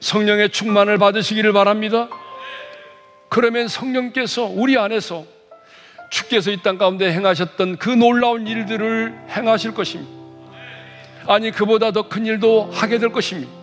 성령의 0.00 0.50
충만을 0.50 0.98
받으시기를 0.98 1.52
바랍니다. 1.52 2.08
그러면 3.28 3.68
성령께서 3.68 4.42
우리 4.46 4.76
안에서 4.76 5.24
주께서 6.10 6.50
이 6.50 6.56
땅 6.56 6.78
가운데 6.78 7.12
행하셨던 7.12 7.76
그 7.76 7.90
놀라운 7.90 8.48
일들을 8.48 9.14
행하실 9.30 9.72
것입니다. 9.72 10.10
아니, 11.28 11.52
그보다 11.52 11.92
더 11.92 12.08
큰 12.08 12.26
일도 12.26 12.70
하게 12.72 12.98
될 12.98 13.12
것입니다. 13.12 13.61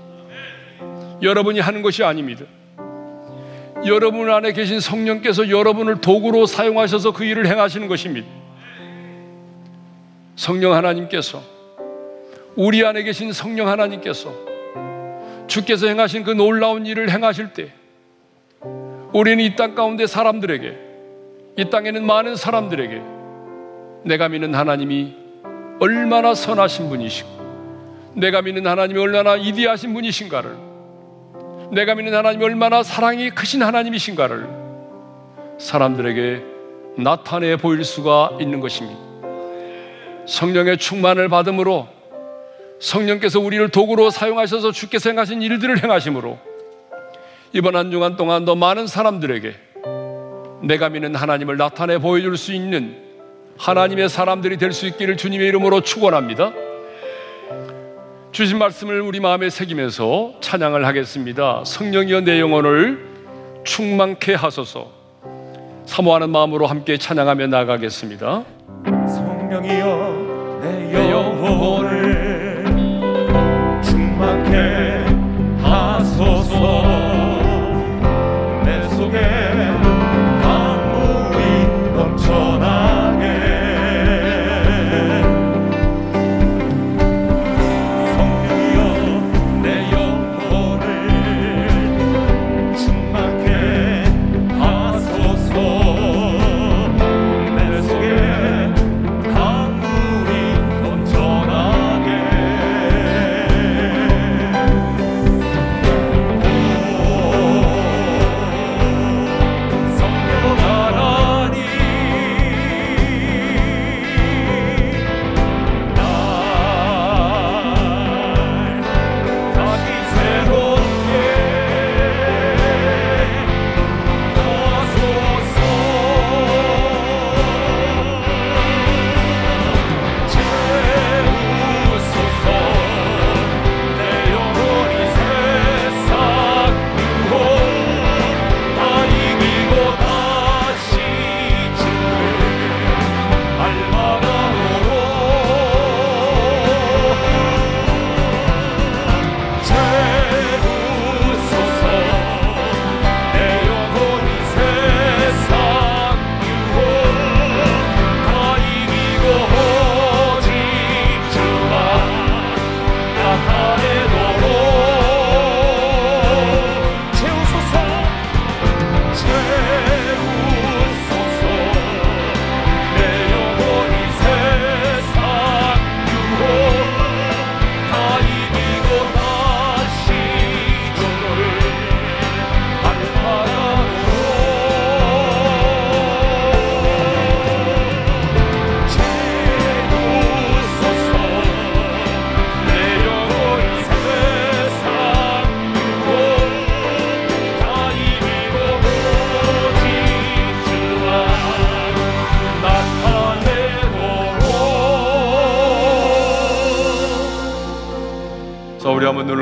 여러분이 1.22 1.60
하는 1.60 1.82
것이 1.82 2.04
아닙니다. 2.04 2.46
여러분 3.86 4.30
안에 4.30 4.52
계신 4.52 4.80
성령께서 4.80 5.50
여러분을 5.50 6.02
도구로 6.02 6.46
사용하셔서 6.46 7.14
그 7.14 7.24
일을 7.24 7.48
행하시는 7.48 7.88
것입니다. 7.88 8.28
성령 10.36 10.74
하나님께서 10.74 11.42
우리 12.56 12.86
안에 12.86 13.04
계신 13.04 13.32
성령 13.32 13.68
하나님께서 13.68 14.34
주께서 15.48 15.88
행하신 15.88 16.24
그 16.24 16.32
놀라운 16.32 16.86
일을 16.86 17.10
행하실 17.10 17.54
때 17.54 17.72
우리는 19.14 19.44
이 19.44 19.56
땅 19.56 19.76
가운데 19.76 20.08
사람들에게 20.08 20.78
이 21.58 21.70
땅에는 21.70 22.06
많은 22.06 22.36
사람들에게 22.36 23.02
내가 24.06 24.30
믿는 24.30 24.56
하나님이 24.56 25.16
얼마나 25.80 26.34
선하신 26.34 26.90
분이시고 26.90 27.30
내가 28.16 28.42
믿는 28.42 28.68
하나님이 28.68 29.00
얼마나 29.00 29.36
이디하신 29.36 29.94
분이신가를 29.94 30.69
내가 31.72 31.96
믿는 31.96 32.14
하나님이 32.16 32.44
얼마나 32.44 32.84
사랑이 32.84 33.30
크신 33.30 33.62
하나님이신가를 33.62 34.48
사람들에게 35.60 36.44
나타내 36.98 37.56
보일 37.58 37.84
수가 37.84 38.38
있는 38.40 38.60
것입니다. 38.60 39.00
성령의 40.26 40.78
충만을 40.78 41.30
받음으로 41.30 41.88
성령께서 42.80 43.40
우리를 43.40 43.70
도구로 43.70 44.10
사용하셔서 44.10 44.72
주께서 44.72 45.10
행하신 45.10 45.42
일들을 45.42 45.84
행하심으로 45.84 46.40
이번 47.54 47.76
한 47.76 47.92
주간 47.92 48.16
동안 48.16 48.46
더 48.46 48.56
많은 48.56 48.88
사람들에게 48.88 49.56
내가 50.64 50.90
믿는 50.90 51.16
하나님을 51.16 51.58
나타내 51.58 51.98
보여줄 51.98 52.38
수 52.38 52.54
있는 52.54 52.98
하나님의 53.58 54.10
사람들이 54.10 54.58
될 54.58 54.72
수 54.72 54.88
있기를 54.88 55.18
주님의 55.18 55.48
이름으로 55.50 55.82
축원합니다. 55.82 56.52
주신 58.32 58.58
말씀을 58.60 59.02
우리 59.02 59.20
마음에 59.20 59.50
새기면서 59.50 60.34
찬양을 60.40 60.86
하겠습니다. 60.86 61.64
성령이여 61.66 62.22
내 62.22 62.40
영혼을 62.40 63.06
충만케 63.64 64.36
하소서. 64.36 64.88
사모하는 65.86 66.30
마음으로 66.30 66.68
함께 66.68 66.98
찬양하며 66.98 67.48
나가겠습니다. 67.48 68.44
성령이여 68.86 70.60
내 70.62 71.12
영혼을 71.12 72.64
충만케 73.84 75.06
하소서 75.64 77.09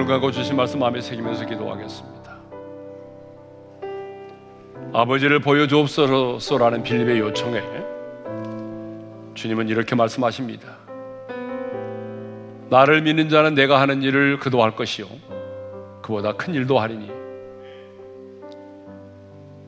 감고 0.08 0.32
주신 0.32 0.55
말씀 0.55 0.80
마음에 0.80 1.01
새기면서 1.01 1.45
기도하겠습니다. 1.45 2.18
아버지를 4.93 5.39
보여주옵소서라는 5.41 6.82
빌립의 6.82 7.20
요청에 7.20 7.62
주님은 9.36 9.70
이렇게 9.70 9.95
말씀하십니다. 9.95 10.78
나를 12.70 13.01
믿는 13.01 13.30
자는 13.30 13.53
내가 13.53 13.80
하는 13.82 14.01
일을 14.01 14.39
그도 14.39 14.64
할 14.64 14.76
것이요. 14.76 15.05
그보다 16.01 16.34
큰 16.34 16.53
일도 16.53 16.80
하리니. 16.80 17.12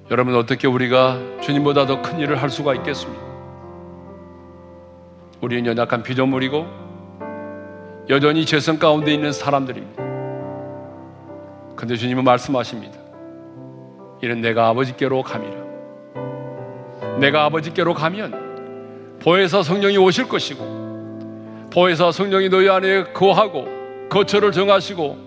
여러분, 0.09 0.35
어떻게 0.35 0.67
우리가 0.67 1.19
주님보다 1.41 1.85
더 1.85 2.01
큰 2.01 2.19
일을 2.19 2.41
할 2.41 2.49
수가 2.49 2.73
있겠습니까? 2.75 3.21
우리는 5.41 5.65
연약한 5.65 6.01
피조물이고 6.01 6.65
여전히 8.09 8.45
죄성 8.45 8.79
가운데 8.79 9.13
있는 9.13 9.31
사람들입니다. 9.31 10.08
근데 11.79 11.95
주님은 11.95 12.25
말씀하십니다. 12.25 12.99
이는 14.21 14.41
내가 14.41 14.67
아버지께로 14.67 15.23
감이라. 15.23 15.55
내가 17.21 17.45
아버지께로 17.45 17.93
가면 17.93 19.19
보혜사 19.21 19.63
성령이 19.63 19.95
오실 19.95 20.27
것이고 20.27 21.69
보혜사 21.71 22.11
성령이 22.11 22.49
너희 22.49 22.67
안에 22.67 23.13
거하고 23.13 23.65
거처를 24.09 24.51
정하시고 24.51 25.17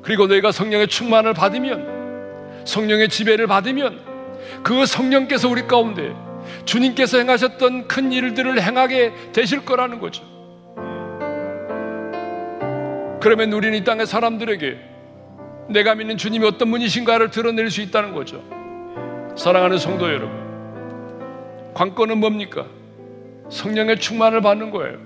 그리고 0.00 0.26
너희가 0.28 0.50
성령의 0.50 0.88
충만을 0.88 1.34
받으면 1.34 2.64
성령의 2.64 3.10
지배를 3.10 3.46
받으면 3.46 4.00
그 4.62 4.86
성령께서 4.86 5.50
우리 5.50 5.66
가운데 5.66 6.14
주님께서 6.64 7.18
행하셨던 7.18 7.86
큰 7.86 8.12
일들을 8.12 8.62
행하게 8.62 9.12
되실 9.34 9.66
거라는 9.66 10.00
거죠. 10.00 10.24
그러면 13.20 13.52
우리는 13.52 13.76
이 13.76 13.84
땅의 13.84 14.06
사람들에게 14.06 14.91
내가 15.72 15.94
믿는 15.94 16.16
주님이 16.16 16.46
어떤 16.46 16.70
분이신가를 16.70 17.30
드러낼 17.30 17.70
수 17.70 17.80
있다는 17.80 18.14
거죠. 18.14 18.42
사랑하는 19.36 19.78
성도 19.78 20.06
여러분, 20.06 20.30
관건은 21.74 22.18
뭡니까? 22.18 22.66
성령의 23.50 23.98
충만을 23.98 24.40
받는 24.40 24.70
거예요. 24.70 24.98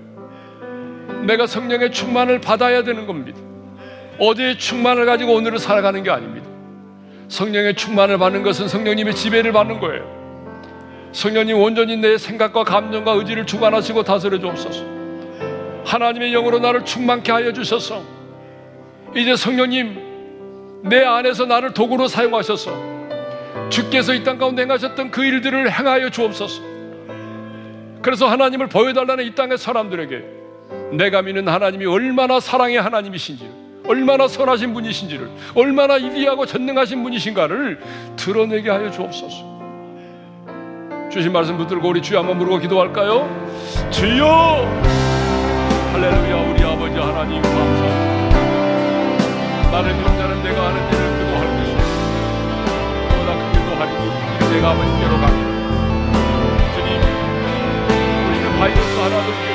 내가 1.25 1.47
성령의 1.47 1.91
충만을 1.91 2.39
받아야 2.39 2.83
되는 2.83 3.07
겁니다. 3.07 3.39
어제의 4.19 4.57
충만을 4.57 5.05
가지고 5.05 5.33
오늘을 5.33 5.59
살아가는 5.59 6.01
게 6.03 6.09
아닙니다. 6.09 6.47
성령의 7.29 7.75
충만을 7.75 8.17
받는 8.17 8.43
것은 8.43 8.67
성령님의 8.67 9.15
지배를 9.15 9.51
받는 9.51 9.79
거예요. 9.79 10.17
성령님 11.11 11.57
온전히 11.57 11.97
내 11.97 12.17
생각과 12.17 12.63
감정과 12.63 13.13
의지를 13.13 13.45
주관하시고 13.45 14.03
다스려 14.03 14.39
주옵소서. 14.39 14.85
하나님의 15.85 16.31
영으로 16.31 16.59
나를 16.59 16.83
충만케 16.83 17.31
하여 17.31 17.53
주셔서 17.53 18.03
이제 19.15 19.35
성령님 19.35 20.06
내 20.83 21.03
안에서 21.03 21.45
나를 21.45 21.73
도구로 21.73 22.07
사용하셔서 22.07 22.71
주께서 23.69 24.13
이 24.13 24.23
땅 24.23 24.37
가운데 24.37 24.61
행하셨던 24.63 25.11
그 25.11 25.23
일들을 25.23 25.71
행하여 25.71 26.09
주옵소서. 26.09 26.61
그래서 28.01 28.27
하나님을 28.27 28.67
보여달라는 28.67 29.25
이 29.25 29.35
땅의 29.35 29.57
사람들에게 29.57 30.23
내가 30.93 31.21
믿는 31.21 31.47
하나님이 31.47 31.85
얼마나 31.85 32.39
사랑의 32.39 32.79
하나님이신지, 32.79 33.49
얼마나 33.87 34.27
선하신 34.27 34.73
분이신지를, 34.73 35.29
얼마나 35.55 35.95
위대하고 35.95 36.45
전능하신 36.45 37.03
분이신가를 37.03 37.79
드러내게 38.15 38.69
하여 38.69 38.89
주옵소서. 38.91 39.57
주신 41.11 41.31
말씀 41.33 41.57
붙들고 41.57 41.89
우리 41.89 42.01
주여 42.01 42.19
한번 42.19 42.37
부르고 42.37 42.59
기도할까요? 42.59 43.27
주여! 43.91 44.25
할렐루야 45.93 46.35
우리 46.51 46.63
아버지 46.63 46.93
하나님 46.99 47.41
감사합니다. 47.41 48.07
나를 49.71 49.93
믿는 49.95 50.17
자는 50.17 50.36
하는 50.67 50.77
일을 50.91 50.99
할 51.39 51.47
것이고 51.57 51.79
보다 53.15 53.29
큰 53.37 53.41
일도 53.55 53.69
하리니 53.79 54.03
내가 54.53 54.71
아버지께로 54.71 55.13
갑니다. 55.17 55.47
주님 56.75 56.89
우리는 58.27 58.45
바이러스 58.59 58.93
하나도 58.99 59.46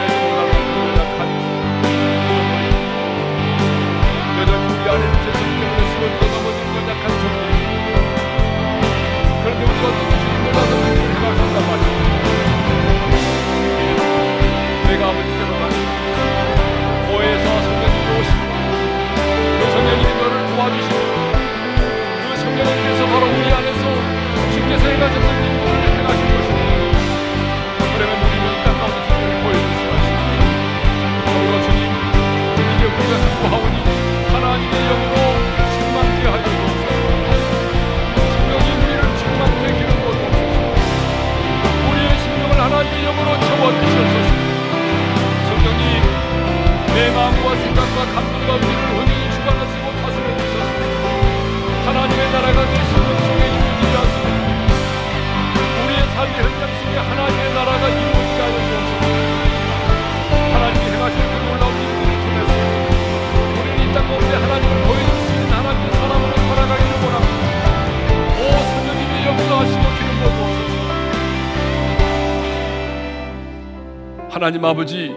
하나님 74.52 74.66
아버지 74.66 75.10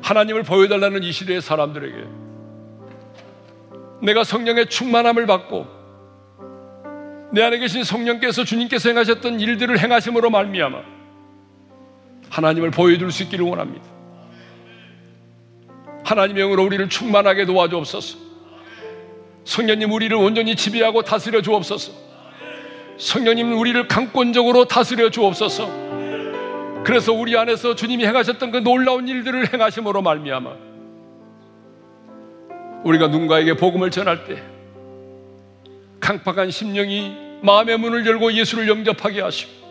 하나님을 0.00 0.44
보여달라는 0.44 1.02
이 1.02 1.10
시대의 1.10 1.42
사람들에게 1.42 2.04
내가 4.02 4.22
성령의 4.22 4.68
충만함을 4.68 5.26
받고 5.26 5.66
내 7.32 7.42
안에 7.42 7.58
계신 7.58 7.82
성령께서 7.82 8.44
주님께서 8.44 8.90
행하셨던 8.90 9.40
일들을 9.40 9.76
행하심으로 9.76 10.30
말미암아 10.30 10.78
하나님을 12.30 12.70
보여줄 12.70 13.10
수 13.10 13.24
있기를 13.24 13.44
원합니다. 13.44 13.86
하나님의 16.04 16.44
영으로 16.44 16.64
우리를 16.64 16.88
충만하게 16.88 17.46
도와주옵소서. 17.46 18.18
성령님 19.44 19.90
우리를 19.90 20.16
온전히 20.16 20.54
지배하고 20.54 21.02
다스려 21.02 21.42
주옵소서. 21.42 21.90
성령님 22.98 23.58
우리를 23.58 23.88
강권적으로 23.88 24.66
다스려 24.66 25.10
주옵소서. 25.10 25.91
그래서 26.84 27.12
우리 27.12 27.36
안에서 27.36 27.74
주님이 27.74 28.06
행하셨던 28.06 28.50
그 28.50 28.58
놀라운 28.58 29.06
일들을 29.08 29.52
행하심으로 29.52 30.02
말미암아 30.02 30.50
우리가 32.84 33.08
누군가에게 33.08 33.54
복음을 33.54 33.90
전할 33.90 34.24
때 34.24 34.42
강팍한 36.00 36.50
심령이 36.50 37.12
마음의 37.42 37.78
문을 37.78 38.06
열고 38.06 38.32
예수를 38.32 38.68
영접하게 38.68 39.20
하시고 39.20 39.62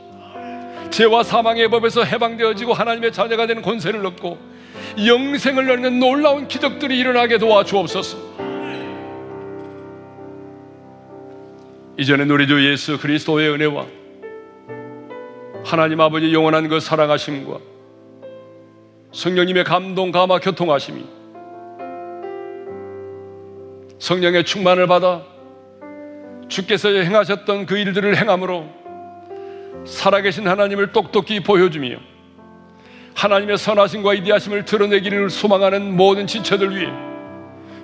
죄와 0.89 1.23
사망의 1.23 1.69
법에서 1.69 2.03
해방되어지고 2.03 2.73
하나님의 2.73 3.11
자녀가 3.11 3.47
되는 3.47 3.61
권세를 3.61 4.05
얻고 4.05 4.37
영생을 5.05 5.69
얻는 5.71 5.99
놀라운 5.99 6.47
기적들이 6.47 6.99
일어나게 6.99 7.37
도와주옵소서. 7.37 8.31
이전에 11.97 12.23
우리 12.23 12.47
주 12.47 12.69
예수 12.69 12.97
그리스도의 12.97 13.49
은혜와 13.51 13.85
하나님 15.63 16.01
아버지 16.01 16.33
영원한 16.33 16.67
그 16.67 16.79
사랑하심과 16.79 17.59
성령님의 19.11 19.63
감동 19.63 20.11
감화 20.11 20.39
교통하심이 20.39 21.05
성령의 23.99 24.43
충만을 24.43 24.87
받아 24.87 25.21
주께서 26.47 26.89
행하셨던 26.89 27.65
그 27.65 27.77
일들을 27.77 28.17
행함으로 28.17 28.65
살아계신 29.85 30.47
하나님을 30.47 30.91
똑똑히 30.91 31.39
보여주며 31.39 31.97
하나님의 33.13 33.57
선하심과 33.57 34.15
이디하심을 34.15 34.65
드러내기를 34.65 35.29
소망하는 35.29 35.95
모든 35.95 36.27
지체들 36.27 36.75
위해 36.75 36.91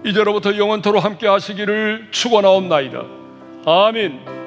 이제로부터 0.05 0.57
영원토로 0.57 0.99
함께 0.99 1.27
하시기를 1.27 2.07
축원하옵나이다. 2.11 3.03
아멘. 3.65 4.46